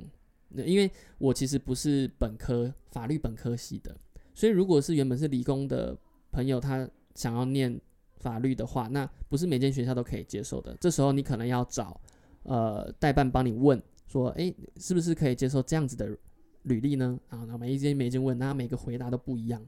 [0.50, 3.96] 那因为我其实不是本科法律本科系的，
[4.34, 5.98] 所以如果是原本是理工的
[6.34, 7.80] 朋友，他想要念。
[8.18, 10.76] 法律的话，那不是每间学校都可以接受的。
[10.80, 12.00] 这时候你可能要找
[12.44, 16.18] 呃代办帮你问说，诶，是不是可以接受这样子的
[16.64, 17.20] 履历呢？
[17.30, 19.62] 啊，那每一间每一间问，那每个回答都不一样，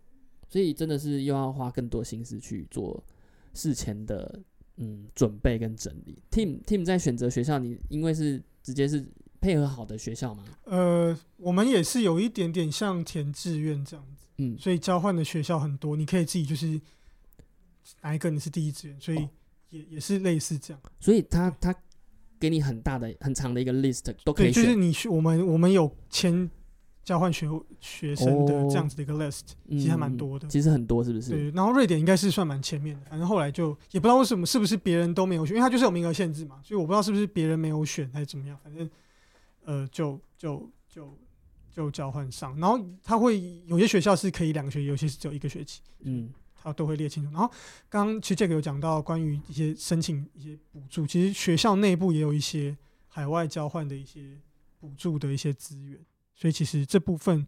[0.48, 3.04] 所以真的是又要花更多心思去做
[3.54, 4.40] 事前的
[4.78, 6.18] 嗯准备跟整理。
[6.32, 9.06] Team Team 在选择学校，你因为是直接是
[9.40, 10.44] 配合好的学校吗？
[10.64, 16.80] 呃，我们也是有一点点像填志愿这样子，嗯，所以交换的学校很多，你可以自己就是。
[18.02, 19.28] 哪一个你是第一志愿，所以
[19.70, 20.82] 也也是类似这样。
[21.00, 21.76] 所以他他
[22.40, 24.64] 给你很大的很长的一个 list 都可以选。
[24.64, 26.50] 就是你我们我们有签
[27.04, 27.48] 交换学
[27.80, 30.48] 学生的这样子的一个 list，其实还蛮多的。
[30.48, 31.32] 其实很多是不是？
[31.32, 31.52] 对。
[31.52, 38.58] 然后瑞典应该是算蛮前面的，反正后来就也不知道为什么，是不是别人都没有选，因为他就是有名额限制嘛，所以我不知道是不是别人没有选还是怎么样。
[38.64, 38.90] 反正
[39.64, 41.18] 呃，就就就
[41.72, 42.58] 就交换上。
[42.60, 46.30] 然后他会有些学校是可以两个学期，有些是只有一个学期，嗯，
[46.62, 47.32] 他都会列清楚。
[47.32, 47.52] 然后
[47.90, 54.38] 刚刚其实这个有讲到关于一些申请一些补助，其实学校内部也有一些海外交换的一些
[54.80, 56.00] 补助的一些资源，
[56.36, 57.46] 所以其实这部分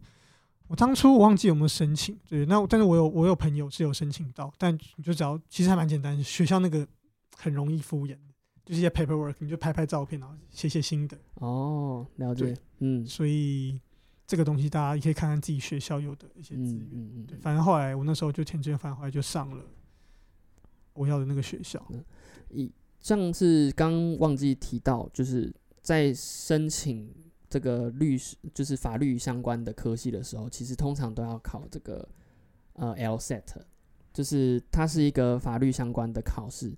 [0.66, 6.86] 我当初我忘记有没有申请，对，那但是我有我有朋友是有申请到，但你就只要其实还蛮简单，学校那个
[7.36, 8.16] 很容易敷衍。
[8.62, 11.18] 就是一些 paperwork，你就拍拍照片，然后写写心得。
[11.36, 12.56] 哦，了解。
[12.78, 13.80] 嗯，所以
[14.30, 16.86] 这个东西大家也可以看看自己学校有的一些资源。
[16.92, 19.64] 嗯嗯对，反正后来我那时候就填志愿，反正后来就上了
[20.92, 21.84] 我要的那个学校。
[22.48, 27.12] 一像是刚忘记提到，就是在申请
[27.48, 32.08] 这个律师，就是法律相关的科系的时候，其实通常都要考这个
[32.74, 33.56] 呃 LSAT，
[34.12, 36.72] 就是它是一个法律相关的考试。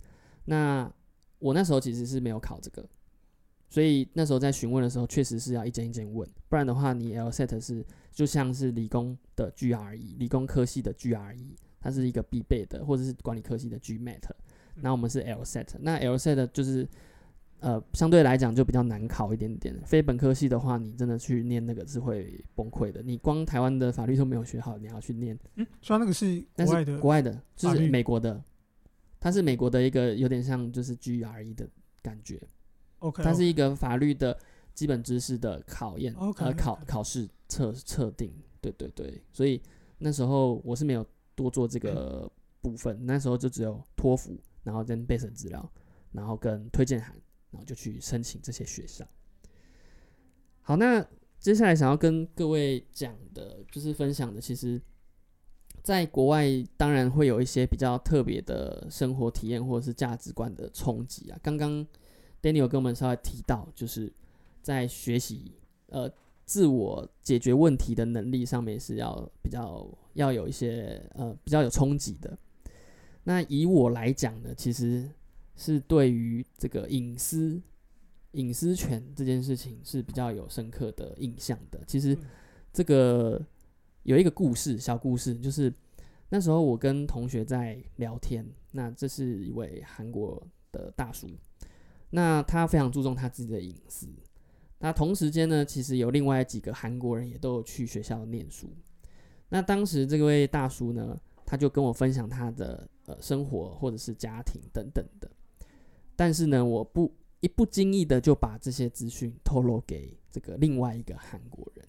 [0.47, 0.91] 那
[1.39, 2.89] 我那时候其实是没有考这个，
[3.73, 14.25] 所以那时候在询问的时候，确实是要一件一件问，不然的话，你 LSAT 是就像是理工的 GRE，理工科系的 GRE，它是一个必备的，或者是管理科系的 GMAT。
[14.75, 16.87] 那我们是 LSAT，那 LSAT 就是
[17.61, 19.75] 呃相对来讲就比较难考一点点。
[19.87, 23.01] 非本科系的话，你真的去念那个是会崩溃的。
[23.03, 28.39] 你光台湾的法律都没有学好，你要去念，嗯，虽然那个是国外的，国外的，就是美国的。
[29.19, 31.67] 它是美国的一个有点像就是 GRE 的
[32.03, 32.39] 感觉
[33.03, 34.39] ，OK，它是一个法律的
[34.75, 39.61] 基本知识的考验，呃考考试测测定，对对对，所以
[39.99, 45.73] 那时候我是没有多做这个部分，那时候就只有托福，然后跟备审资料，
[46.13, 47.15] 然后跟推荐函，
[47.51, 49.07] 然后就去申请这些学校。
[50.63, 51.07] 好，那
[51.39, 54.81] 接下来想要跟各位讲的，就是分享的，其实。
[55.83, 61.37] 在国外当然会有一些比较特别的生活体验或者是价值观的冲击啊。
[61.43, 61.85] 刚刚
[62.43, 64.13] Daniel 跟我们稍微提到，就是
[64.61, 65.53] 在学习
[65.87, 66.13] 呃
[66.45, 72.37] 自我解决问题的能力上面是要比较要有一些呃比较有冲击的。
[73.25, 75.09] 那以我来讲呢，其实
[75.55, 77.63] 是对于这个隐私
[78.33, 81.81] 隐私权这件事情是比较有深刻的印象的。
[81.87, 82.19] 其实
[82.73, 83.41] 这个。
[84.05, 85.73] 有一个故事，小故事，就是
[86.29, 91.31] 那时候我跟同学在聊天，那这是一位韩国的大叔，
[92.15, 94.07] 那他非常注重他自己的隐私，
[94.79, 98.69] 那同时间呢，其实有另外几个韩国人也都有去学校念书，
[99.49, 105.31] 那当时这位大叔呢，他就跟我分享他的呃生活或者是家庭等等的，
[106.15, 111.85] 但是呢，我不一不经意的就把这些资讯透露给这个另外一个韩国人。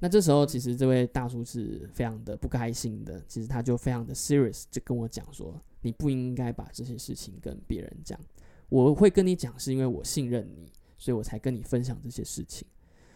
[0.00, 3.22] 那这时候，其实这位大叔是非常的不开心的。
[3.26, 8.20] 其实他就非常的 serious，就跟我讲说：“你不应该把这些事情跟别人讲。
[8.68, 12.66] 我会跟你讲，是因为我信任你，所以我才跟你分享这些事情。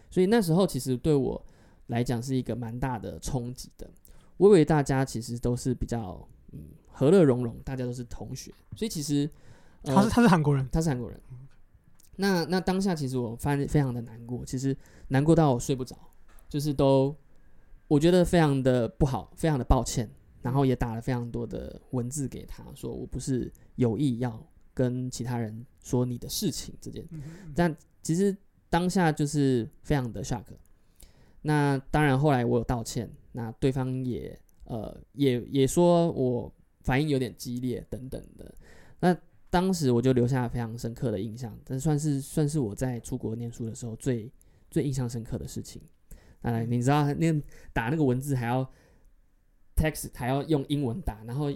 [0.09, 1.45] 所以那时候，其实对我
[1.87, 3.89] 来讲是一个蛮大的冲击的。
[4.37, 8.53] 我以为大家其实都是比较嗯和乐融融，大家都是同学。
[8.75, 9.29] 所以其实
[9.83, 11.19] 他是他是韩国人，他是韩国人。
[12.15, 14.75] 那那当下，其实我发现非常的难过，其实
[15.09, 15.97] 难过到我睡不着。
[16.49, 17.15] 就是都，
[17.87, 20.09] 我觉得非常的不好，非常的抱歉，
[20.41, 24.43] 然后也打了非常多的文字给他，说我不是有意要
[24.79, 27.05] 跟其他人说你的事情这件，
[27.53, 28.33] 但其实
[28.69, 30.45] 当下就是非常的 shock。
[31.41, 38.55] 那当然后来我有道歉，那对方也呃也也说我反应有点激烈等等的，
[39.01, 39.13] 那
[39.49, 44.31] 当时我就留下非常深刻的印象，这算是算是我在出国念书的时候最
[44.71, 45.81] 最印象深刻的事情。
[46.41, 47.33] 哎，你知道那
[47.73, 48.65] 打那个文字还要
[49.75, 51.51] text 还要用英文打，然后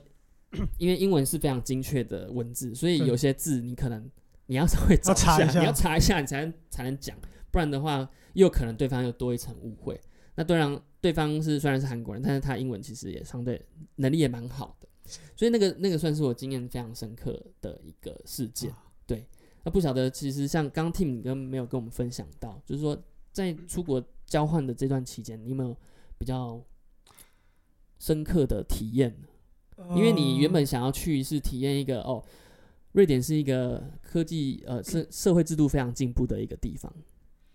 [0.78, 4.10] 因为英文是非常精确的文字，所以有些字你可能
[4.46, 7.18] 你要稍微找一下，你要查一下你才能才能讲，
[7.52, 10.00] 不然的话又可能对方又多一层误会。
[10.36, 13.63] 那当然对方是虽然是韩国人，但是他英文其实也相对
[13.96, 14.88] 能力也蛮好的，
[15.36, 18.71] 所以那个那个算是我经验非常深刻的一个事件。
[19.06, 19.27] 对，
[19.63, 23.02] 那不晓得其实像刚 Tim 跟没有跟我们分享到，就是说
[23.32, 24.04] 在出国。
[24.25, 25.77] 交换的这段期间，你有没有
[26.17, 26.60] 比较
[28.00, 29.15] 深刻的体验？
[29.96, 32.24] 因为你原本想要去是体验一个哦，
[32.94, 36.94] 瑞典是一个科技呃社社会制度非常进步的一个地方，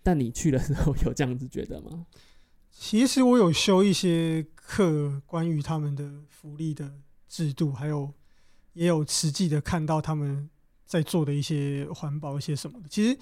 [0.03, 2.05] 但你去的时候 有这样子觉得吗？
[2.71, 6.93] 其实我有修一些课，关于他们的福利的
[7.27, 8.13] 制度，还有
[8.73, 10.49] 也有实际的看到他们
[10.85, 12.87] 在做的一些环保一些什么的。
[12.87, 13.17] 其实，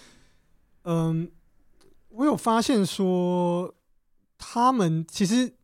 [0.83, 1.31] 嗯。
[2.09, 3.75] 我有发现说，
[4.39, 5.56] 他们其实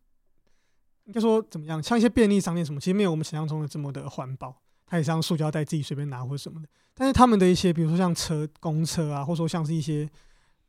[1.05, 1.81] 应该说怎么样？
[1.81, 4.55] 像一些便利商店什么，其实没有我们想象中的这么的环保。
[4.85, 6.67] 它也像塑胶袋自己随便拿或者什么的。
[6.93, 10.07] 但是他们的一些，比如说像车、公车啊，或者说像是一些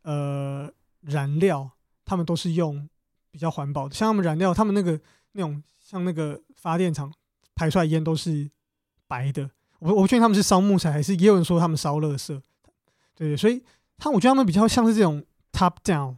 [0.03, 0.71] 呃
[1.03, 1.69] 燃料，
[2.05, 2.89] 他们都是用
[3.31, 4.99] 比较环保的，像他们燃料，他们那个
[5.33, 7.13] 那种像那个发电厂
[7.55, 8.51] 排出来烟都是
[9.07, 9.51] 白的。
[9.81, 12.41] 我我不确定他们是烧木材还是，也有人说他们烧垃圾。
[13.15, 13.63] 对对，所以
[13.99, 15.23] 他我觉得他们比较像是这种
[15.53, 16.17] top down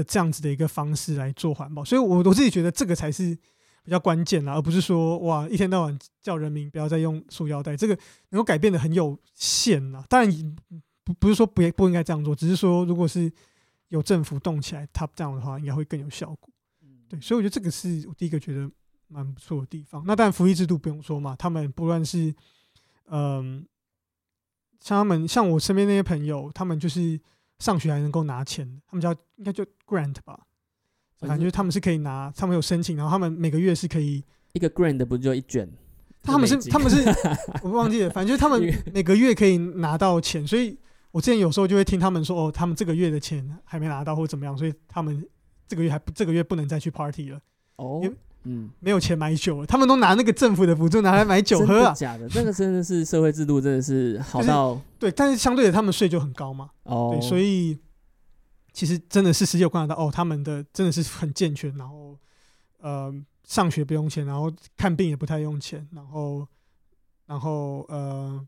[0.00, 3.36] 的这样子的一个方式来做环保，所以我我自己觉得这个才是
[3.84, 7.98] 比较关键啦，而不是说哇一天到晚叫人民不要再用塑料袋，这个
[8.30, 10.04] 能够改变的很有限啦。
[10.08, 10.56] 当然
[11.04, 13.32] 不不是说不不应该这样做，只是说如果是
[13.88, 16.50] 有政府动起来 top down 的话，应该会更有效果。
[17.08, 18.70] 对，所以我觉得这个是我第一个觉得
[19.08, 20.04] 蛮不错的地方。
[20.06, 22.32] 那当然福利制度不用说嘛，他们不论是
[23.06, 23.66] 嗯，
[24.80, 27.20] 像他们像我身边那些朋友，他们就是
[27.60, 30.36] 上学还能够拿钱，他们叫应该就 grant 吧，
[31.20, 35.70] 反正就是他们是可以拿，他们有申请，然后他们每个月是可以一个 grant 不就一卷？
[36.24, 37.04] 他们是他们是
[37.62, 38.60] 我忘记了，反正就是他们
[38.92, 40.76] 每个月可以拿到钱，所以
[41.12, 45.24] 我之前有时候就会听他们说，哦，他们这个月的钱还没拿到或怎么样，所以他们。
[45.70, 47.40] 这个月还不，这个月不能再去 party 了
[47.76, 48.02] 哦，
[48.44, 57.78] 嗯，没有钱买酒了，他们都拿那个政府的补助拿来买酒喝啊，假的， 这个真的是社会制度真的是好到对，但是相对的他们税就很高嘛，哦，对，所以
[58.72, 62.16] 其实真的是十九观察到，哦，他们的真的是很健全，然后
[62.78, 63.12] 呃
[63.44, 66.46] 上学不用钱，然后看病也不太用钱，然后
[67.26, 68.40] 然后呃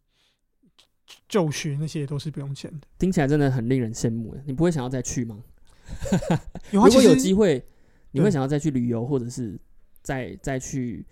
[1.28, 5.38] 就学那些也都是不用钱的，听起来真的很令人羡慕你不会想要再去吗？
[6.70, 7.62] 如果有机会，
[8.12, 9.58] 你会想要再去旅游，或者是
[10.02, 11.06] 再再去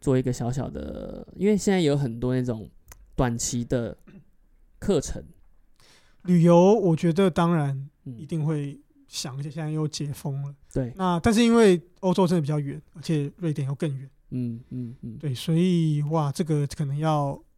[0.00, 1.26] 做一个小小的？
[1.36, 2.68] 因为现在有很多那种
[3.14, 3.96] 短期的
[4.78, 5.22] 课程
[6.22, 10.54] 旅游，我觉得当然一定会想，而且现在又解封了。
[10.72, 14.10] 对，那但是因为欧洲真的比较远，而且瑞典又更远。
[14.30, 17.40] 嗯嗯嗯，对，所以哇，这个可能要。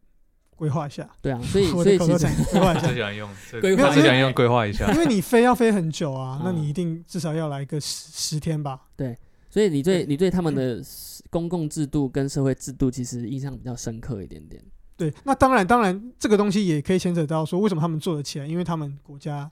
[0.57, 8.79] 规划一下，对啊，所以所以其实规划一下，最想用，规划最想用规划一下，因为你飞要飞很久啊，那你一定至少要来个十十天吧？
[8.95, 9.17] 对，
[9.55, 10.83] 所以你对你对他们的
[11.29, 14.61] 公共制度跟社会制度其实印象比较深刻一点点。
[14.97, 19.49] 对，那当然当然这个东西也可以牵扯到说为什么他们做得起来，因为他们国家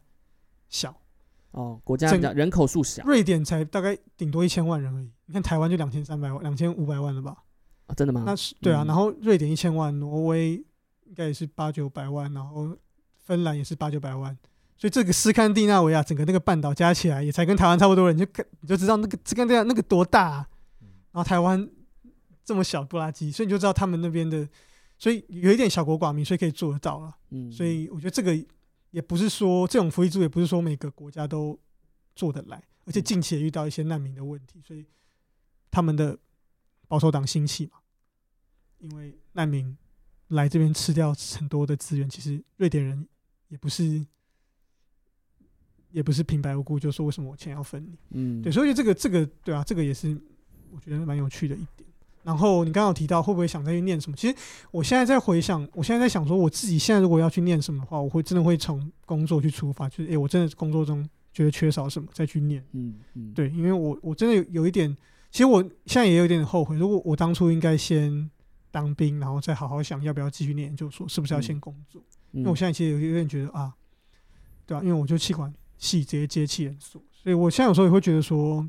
[0.67, 0.93] 小
[1.51, 7.37] 哦，国家人口数小，瑞典才大概顶多一千万人而已，你看台湾就两千三百万、两千五百万了吧？
[7.85, 8.23] 啊，真的吗？
[8.25, 10.61] 那是对啊，然后瑞典一千万，挪威。
[11.05, 12.75] 应该也是八九百万，然后
[13.23, 14.35] 芬兰也是八九百万，
[14.83, 20.45] 所以这个斯堪的纳维亚整个那个半岛加起来也才跟台湾差不多，你就看你就知道那个斯堪的纳那个多大，
[21.13, 21.65] 然后台湾
[22.43, 24.45] 这么小不拉几，所以你就知道他们那边的，
[24.97, 27.15] 所以有一点小国寡民，所以可以做得到了。
[27.29, 28.37] 嗯，所以我觉得这个
[28.91, 31.57] 也不是说这种福利制度也不是说每个国家都
[32.13, 34.85] 做得来，而且近期也遇到一些难民的问题，所以
[35.71, 36.19] 他们的
[36.89, 37.77] 保守党兴起嘛，
[38.79, 39.77] 因为难民。
[40.27, 43.07] 来这边吃掉很多的资源，其实瑞典人
[43.49, 44.03] 也不是，
[45.93, 50.19] 也不是平白无故就说为什么我钱要分你，嗯，对，所以这个这个对啊，这个也是
[50.71, 51.87] 我觉得蛮有趣的一点。
[52.23, 54.17] 然后你刚刚提到会不会想再去念什么？
[54.17, 54.35] 其实
[54.71, 64.93] 我现在在回想，我现在在想说，我自己现在如果要去念什么的话，我会真的会从工作去出发，就是诶，我真的工作中觉得缺少什么再去念，嗯嗯，对，因为我我真的有有一点，
[65.31, 68.29] 其实我现在也有点后悔，如果我当初应该先。
[68.73, 72.01] 当兵，然后再好好想要不要继续念研究所，是不是要先工作？
[72.31, 73.71] 因为我现在其实有有点觉得啊，
[74.65, 78.67] 对啊，因为我就气管系直接接气研所，所以我现在有时候也会觉得说，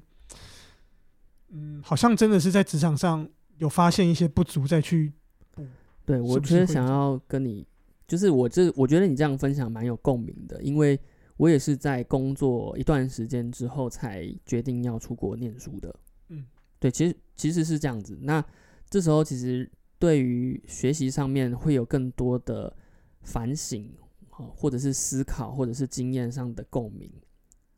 [1.51, 3.29] 嗯，好像真的是在职场上
[3.59, 5.13] 有发现一些不足，再去
[5.53, 5.67] 补。
[6.05, 7.67] 对我觉得想要跟你，
[8.07, 10.99] 就是我这我觉得你这样分享蛮有共鸣的，因为
[11.37, 15.95] 我也是在工作一段时间之后才决定要出国念书的。
[16.29, 16.45] 嗯，
[16.79, 18.19] 对，其实其实是这样子。
[18.23, 18.45] 那
[18.89, 19.71] 这时候其实。
[19.97, 22.77] 对于学习上面会有更多的
[23.23, 23.91] 反省，
[24.55, 27.11] 或者是思考，或者是经验上的共鸣。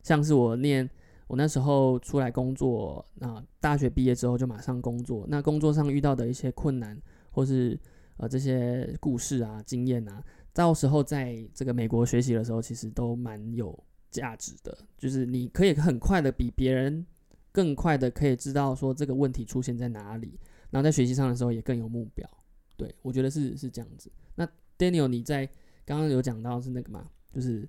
[0.03, 0.89] 像是我念，
[1.27, 6.99] 我那时候出来工作，那大学毕业之后就马上工作，那工作上遇到的一些困难，
[7.31, 7.79] 或是
[8.17, 13.77] 呃这些故事啊、经验啊，到时候在这个美国学习的时候，其实都蛮有
[14.09, 14.77] 价值的。
[14.97, 17.05] 就是你可以很快的比别人
[17.51, 20.39] 更快的可以知道说这个问题出现在哪里。
[20.69, 22.29] 然后在学习上的时候也更有目标，
[22.75, 24.11] 对我觉得是是这样子。
[24.35, 24.45] 那
[24.77, 25.49] Daniel，你在
[25.87, 27.67] 刚刚有讲到是那个嘛，就是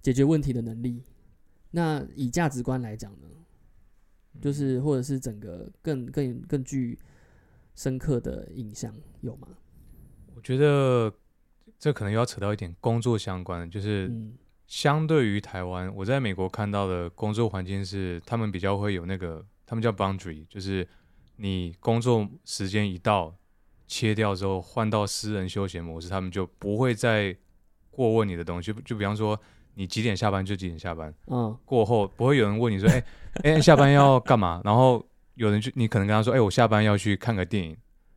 [0.00, 1.02] 解决问题的能力。
[1.72, 3.28] 那以价值观来讲呢，
[4.40, 6.98] 就是或者是整个更更更具
[7.74, 9.48] 深刻的印象有吗？
[10.34, 11.12] 我觉得
[11.78, 14.10] 这可能又要扯到一点工作相关，就是
[14.66, 20.88] 相对于台湾，我在美国看到的工作环境是，他们比较会有那个，他们叫 boundary，就是。
[21.38, 23.36] 你工作时间一到，
[23.86, 27.36] 切掉之后换到私人休闲模式，他们就不会再
[27.96, 28.72] 过问你的东西。
[28.72, 29.38] 就就比方说，
[29.74, 31.12] 你几点下班就几点下班。
[31.28, 33.02] 嗯，过后不会有人问你说，哎
[33.42, 34.60] 哎，下班要干嘛？
[34.64, 35.02] 然后
[35.34, 37.76] 有人就你可能跟他说，哎，我下班要去看个电影。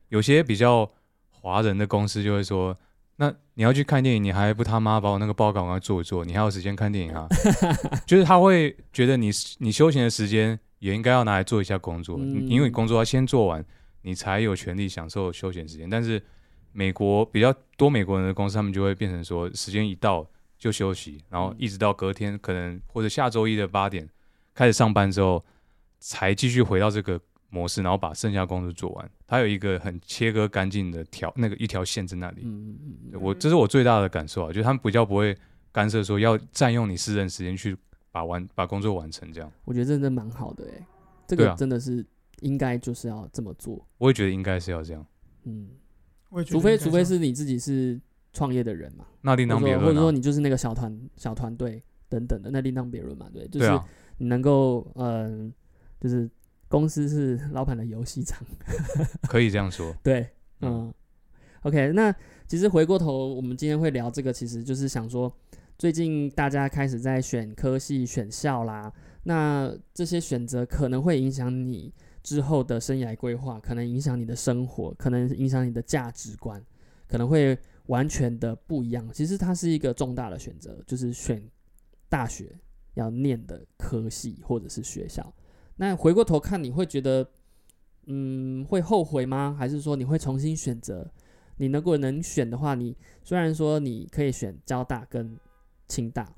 [0.09, 0.89] 有些比较
[1.29, 2.77] 华人的公司就会说，
[3.15, 7.27] 那你要去看电影，你还不他妈把我那个报告赶快做一做，你还有时间看电影啊？
[8.05, 13.63] 就是他会觉得你你休闲的时间也应该要拿来做一下工作，因为你工作要先做完，
[14.01, 15.89] 你才有权利享受休闲时间。
[15.89, 16.21] 但是
[16.71, 20.25] 美国比较多美国人的公司，他们就会变成说，时间一到
[20.57, 24.07] 就休息，然后一直到隔天可能或者下周一的八点
[24.53, 25.43] 开始上班之后，
[25.99, 29.11] 才继续回到这个模式，然后把剩下工作做完。
[29.25, 32.41] 它有一个很切割干净的条，那个一条线在那里。
[32.43, 33.21] 嗯嗯嗯。
[33.21, 35.35] 我这是我最大的感受啊，就是他们比较不会
[35.71, 37.77] 干涉说要占用你私人时间去
[38.11, 39.51] 把完把工作完成这样。
[39.65, 40.85] 我觉得真的蛮好的哎，
[41.27, 42.05] 这个真的是
[42.41, 43.85] 应该就是要这么做。
[43.97, 45.05] 我也觉得应该是要这样。
[45.43, 45.69] 嗯。
[46.45, 47.99] 除非除非是你自己是
[48.33, 49.85] 创业的人嘛，那另当别论。
[49.85, 53.81] 或者说你就是那个小团小团队等等的，那另当别论嘛，对，就是
[54.17, 55.51] 你能够嗯，
[55.99, 56.29] 就是
[56.67, 58.45] 公司是 老板的游戏场，
[59.27, 59.91] 可以这样说。
[60.03, 60.29] 对，
[60.61, 60.93] 嗯
[61.63, 62.13] ，OK，那
[62.47, 65.35] 其实回过头，我们今天会聊这个，其实就是想说，
[65.77, 71.91] 最近大家开始在选科系、选校啦，那这些选择可能会影响你。
[72.29, 76.63] 之后的生涯规划可能影响你的生活，可能影响你的价值观，
[77.07, 77.57] 可能会
[77.87, 79.09] 完全的不一样。
[79.11, 81.43] 其实它是一个重大的选择，就是选
[82.07, 82.55] 大学
[82.93, 85.33] 要念的科系或者是学校。
[85.77, 87.27] 那回过头看，你会觉得，
[88.05, 89.55] 嗯，会后悔吗？
[89.57, 91.11] 还是说你会重新选择？
[91.57, 95.35] 你如果能选的话，你虽然说你可以选交大跟
[95.87, 96.31] 清大，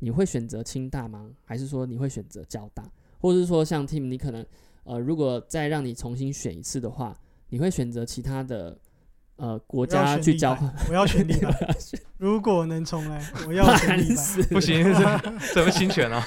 [0.00, 1.32] 你会选择清大吗？
[1.46, 2.92] 还是说你会选择交大？
[3.18, 4.44] 或者是说像 Tim，你可能？
[4.88, 7.14] 呃，如果再让你重新选一次的话，
[7.50, 8.74] 你会选择其他的
[9.36, 10.72] 呃国家去交换？
[10.88, 11.76] 我要选李白。
[12.16, 14.42] 如果能重来，我要选李白。
[14.50, 14.82] 不行，
[15.52, 16.26] 怎么侵权啊？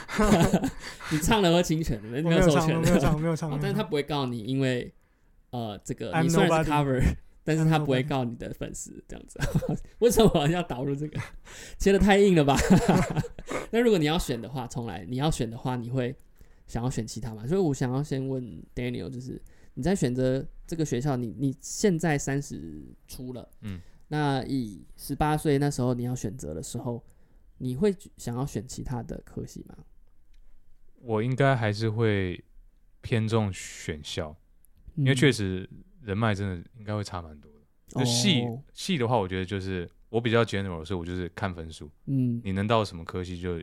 [1.11, 3.59] 你唱了会侵权，没有授权，没有唱，没有唱。
[3.59, 4.93] 但是他不会告你，因为
[5.49, 7.01] 呃，这个你虽然是 cover，
[7.43, 9.39] 但是他不会告你的粉丝这样子。
[9.97, 11.19] 为什么要导入这个？
[11.79, 12.55] 切的太硬了吧？
[13.71, 16.15] 那如果你要选的话，重来，你要选的话，你会？
[16.71, 17.45] 想要选其他嘛？
[17.45, 18.41] 所以我想要先问
[18.73, 19.41] Daniel，就是
[19.73, 27.03] 你在选择这个学校，你你现在三十出了，嗯，那以十八岁那时候你要选择的时候，
[27.57, 29.75] 你会想要选其他的科系吗？
[31.01, 32.41] 我应该还是会
[33.01, 34.33] 偏重选校，
[34.95, 35.69] 因为确实
[36.01, 37.59] 人脉真的应该会差蛮多的。
[37.87, 43.61] 就系系的话，我觉得就是我比较 general，所以我就是看分数，嗯，你能到什么科系就。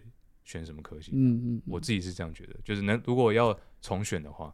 [0.48, 1.10] 选什么科系？
[1.14, 4.52] 嗯嗯，我自己是这样觉得，就是能如果要重选的话，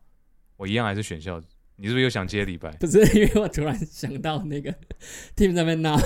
[0.57, 1.41] 我一样还是选校。
[1.77, 2.71] 你是不是又想接礼拜？
[2.79, 4.73] 不是，因为我突然想到那个
[5.35, 5.97] team 那边闹，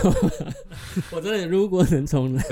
[1.12, 2.42] 我真的如果能重来，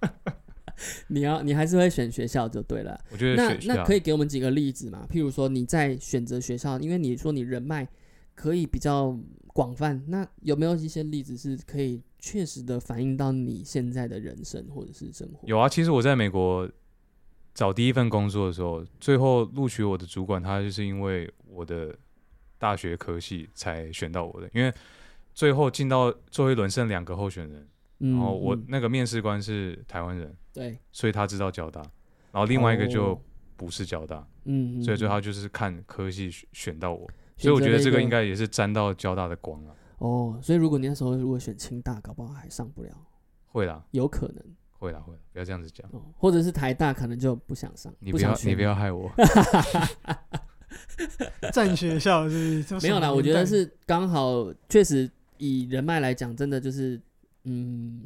[1.08, 2.98] 你要你还是会选学校就对了。
[3.10, 5.06] 我觉得那那可以给我们几个例子嘛？
[5.10, 7.86] 譬如说你在选择学校，因为你说你人脉
[8.34, 9.14] 可以比较
[9.56, 12.02] 广泛，那有没有一些例子是可以？
[12.18, 15.46] 确实的反映到你现在的人生或者是生活。
[15.46, 16.68] 有啊，其实我在美国
[17.54, 21.96] 找第一份工作的时候，最后录取我的主管，他就是因为我的
[22.58, 24.50] 大学科系才选到我的。
[24.52, 24.72] 因为
[25.34, 31.80] 最后进到最后一轮剩两个候选人，然后我那个面试官是台湾人，对，所以他知道交大，
[32.32, 33.22] 然后另外一个就
[33.56, 39.74] 不是交大，嗯，所以最后就是看科系选到我，所以我觉得这个应该也是沾到交大的光了。
[39.98, 42.90] 哦，所以如果你那时候如果选清大，搞不好还上不了。
[43.46, 44.42] 会啦，有可能。
[44.78, 45.88] 会啦，会啦，不要这样子讲。
[45.92, 47.92] 哦，或者是台大，可能就不想上。
[47.98, 49.10] 你不要，你不要害我。
[51.52, 57.00] 占学校是 没有啦，我觉得是刚好，确实以人脉来讲，真的就是
[57.44, 58.02] 嗯，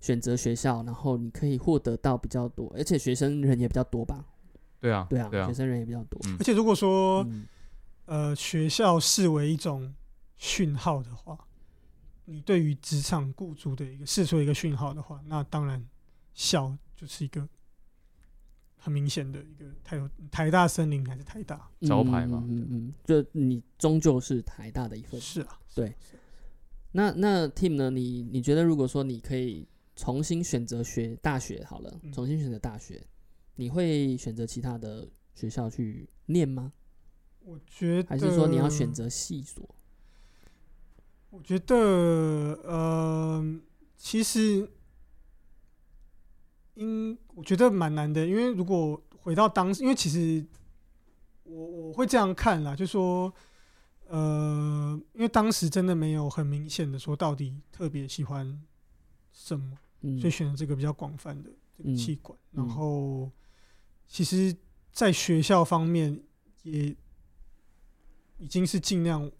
[0.00, 4.24] 选择学校，然后你可以获得到比较多，而且学生人也比较多吧。
[4.80, 6.20] 对啊，对啊，学生人也比较多。
[6.38, 7.26] 而且如果说
[8.06, 9.94] 呃，学校视为一种。
[10.44, 11.38] 讯号的话，
[12.24, 15.88] 你对于职场雇主的一个试出一个讯号的话，那当然
[16.34, 17.48] 校就是一个
[18.76, 25.94] 很明显的一个台有台大森林还是台大招牌嘛，嗯嗯，就你终究是台大的一份，是啊，对。
[26.90, 27.88] 那那 Team 呢？
[27.88, 33.00] 你你觉得如果说你可以重新选择学大学好了，重新选择大学，
[33.54, 36.72] 你会选择其他的学校去念吗？
[37.44, 39.68] 我觉得还是说你要选择细说。
[41.30, 41.74] 我觉得，
[42.62, 43.60] 呃，
[43.96, 44.70] 其实，
[46.74, 50.46] 应我觉得蛮难的，因为如果回到当时，因为其实
[51.44, 53.32] 我我会这样看啦，就说，
[54.08, 58.62] 呃，因为当时真的没有很明显的说到底特别喜欢
[59.32, 59.78] 什么，
[60.20, 63.32] 所以选了这个比较广泛的这个气管，然后
[64.06, 64.54] 其实，
[64.92, 66.22] 在学校方面
[66.62, 66.94] 也
[68.42, 69.30] 已经是尽量，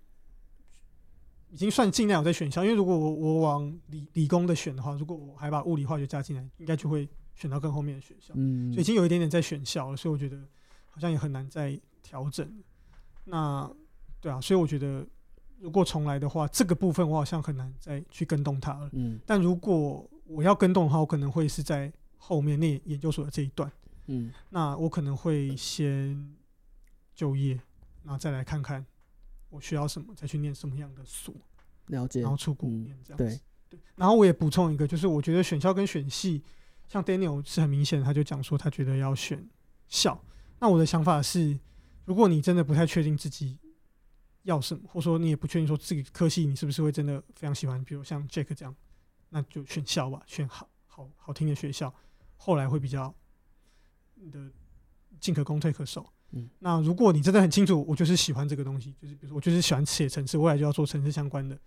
[1.51, 10.39] 已经算尽量有在选校，因为如果我我往理理工的选的话，如果我还把物理化学加进来，应该就会选到更后面的学校，嗯，所以已经有一点点在选校了，所以我觉得
[10.89, 12.63] 好像也很难再调整。
[13.25, 13.69] 那
[14.21, 15.07] 对啊，所以我觉得。
[15.63, 18.91] 如果重来的话，这个部分我好像很难再去跟动它了。
[18.95, 23.71] 嗯，但如果我要跟动的话，我可能会是在后面那研究所的这一段。
[24.07, 26.35] 嗯，那我可能会先
[27.15, 27.55] 就业，
[28.03, 28.85] 然后再来看看
[29.53, 31.33] 我需要什么，再去念什么样的所。
[31.87, 32.23] 了解。
[32.23, 33.25] 然后出国念这样子。
[33.69, 33.81] 对对。
[33.95, 36.43] 然后我也补充一个，就是我觉得选校跟选系，
[36.89, 39.49] 像 Daniel 是很明显，他就讲说他觉得要选
[39.87, 40.21] 校。
[40.59, 41.61] 那我的想法是，
[42.05, 43.59] 如果你真的不太确定自己。
[44.45, 48.75] 要什么，或者说你也不确定说自己科系你是不是会真的非常喜欢，比如像 Jack 这样，
[49.29, 51.95] 那就选校吧，选好好好听的学校，
[52.35, 53.15] 后来会比较
[54.15, 54.51] 你的
[55.21, 56.13] 进可攻退可守。
[56.33, 61.59] 嗯，那如果你真的很清楚，我就是喜欢这个东西，就是比如说我就是喜欢写城市，未来就要做城市相关的。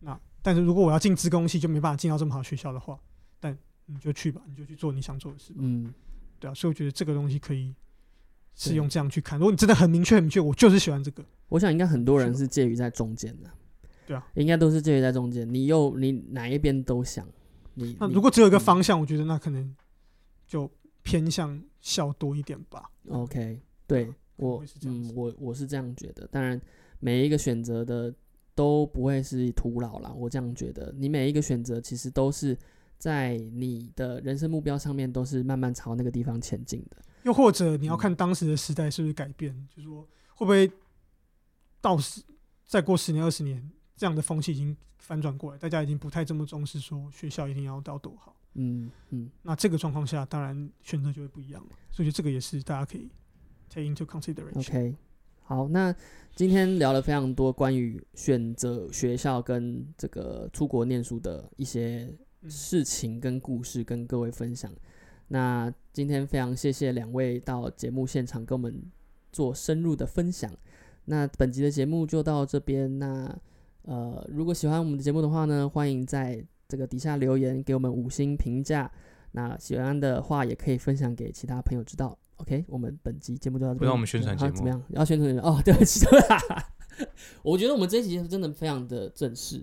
[0.00, 2.98] 那但是如果我要进资工系，就没办法进到这么好学校的话，
[3.40, 3.56] 但
[3.86, 5.52] 你就去吧，你就去做你想做的事。
[5.56, 5.92] 嗯，
[6.38, 7.74] 对啊，所以我觉得这个东西可以
[8.54, 9.38] 是用这样去看。
[9.38, 11.24] 如果你真的很明确很明确，我就是喜欢这个。
[11.48, 13.50] 我想应该很多人是介于在中间的，
[14.06, 15.46] 对啊，应该都是介于在中间。
[15.52, 17.26] 你又你哪一边都想，
[17.74, 19.74] 你那如果只有一个方向，我觉得那可能
[20.46, 20.70] 就
[21.02, 22.90] 偏向校多一点吧。
[23.08, 26.26] OK，对我嗯，我我是这样觉得。
[26.28, 26.60] 当然，
[27.00, 28.14] 每一个选择的
[28.54, 30.12] 都不会是徒劳啦。
[30.12, 32.56] 我这样觉得，你每一个选择其实都是
[32.98, 36.96] 在你的人生目标上面都是慢慢朝那个地方前进的。
[37.24, 40.02] 又或者你要看当时的时代是不是改变，就是说
[40.34, 40.70] 会不会。
[41.84, 42.22] 到十
[42.64, 48.34] 再过十年二十年，这样的风气已经反转过来，大家已经不太这么重视说学校一定要到多好。
[48.54, 51.76] 嗯嗯，那这个状况下，当然选择就会不一样了。
[51.90, 53.10] 所以这个也是大家可以
[53.74, 54.58] take into consideration。
[54.58, 54.94] OK，
[55.42, 55.94] 好，那
[56.34, 62.08] 今天聊了非常多关于选择学校跟这个出国念书的一些
[62.48, 64.70] 事情跟故事，跟各位分享。
[65.28, 68.82] 那今天非常谢谢两位到节目现场跟我们
[69.32, 70.52] 做深入的分享。
[71.06, 72.98] 那本集的节目就到这边。
[72.98, 73.36] 那
[73.82, 78.90] 呃，如果喜欢我们的节目的话呢，欢迎在这个底下留言给我们五星评价。
[79.34, 82.18] 那喜欢的话也可以分享给其他朋友知道。
[82.36, 83.80] OK，我们本集节目就到这边。
[83.80, 84.82] 不让我们宣传节目怎么样？
[84.90, 86.06] 要宣传 哦，对不起，
[87.42, 89.62] 我觉得我们这一集真的非常的正式。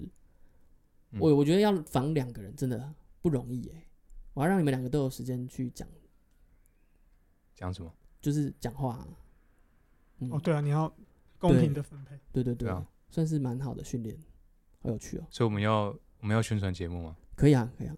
[1.20, 3.86] 我我觉得要防两个人真的不容易哎，
[4.34, 5.88] 我要让你们两个都有时间去讲。
[7.56, 7.94] 讲什么？
[8.22, 9.08] 就是讲话。
[10.30, 10.94] 哦，对啊，你要。
[11.40, 12.72] 公平的分配，对对对，
[13.10, 14.16] 算是蛮好的训练，
[14.84, 15.26] 好有趣哦。
[15.32, 15.86] 所以我们要
[16.20, 17.18] 我们要宣传节目吗？
[17.36, 17.96] 可以啊，可以啊，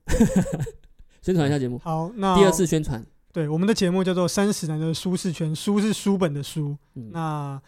[1.24, 1.80] 宣传一下节目。
[1.80, 6.78] 好，那第二次宣传，对我们的节目叫做《三十男的舒适圈》，书是书本的书。
[6.94, 7.60] 那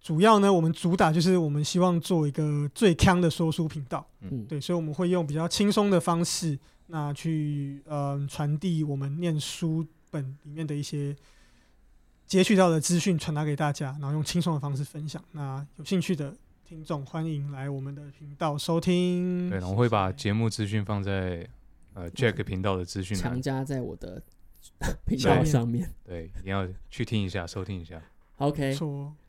[0.00, 4.06] 主要呢，我们主打就是我们希望做一个最康的说书频道。
[4.20, 11.14] 嗯，对，所以我们会用比较轻松的方式，那去呃传递我们念书本里面的一些。
[12.24, 15.22] 截取到的资讯传达给大家，然后用轻松的方式分享。
[15.32, 16.34] 那有兴趣的
[16.64, 19.50] 听众欢迎来我们的频道收听。
[19.50, 21.46] 对，我会把节目资讯放在
[21.94, 24.22] 呃 Jack 频道的资讯强加在我的
[25.06, 25.88] 频道上面。
[26.04, 28.02] 对，你要去听一下，收听一下。
[28.36, 28.76] OK，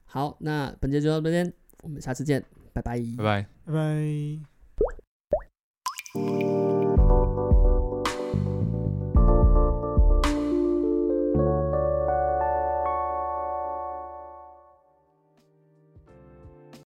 [0.06, 2.44] 好，那本节就到这边，我们下次见，
[2.74, 3.74] 拜拜，拜拜，拜
[6.14, 6.53] 拜。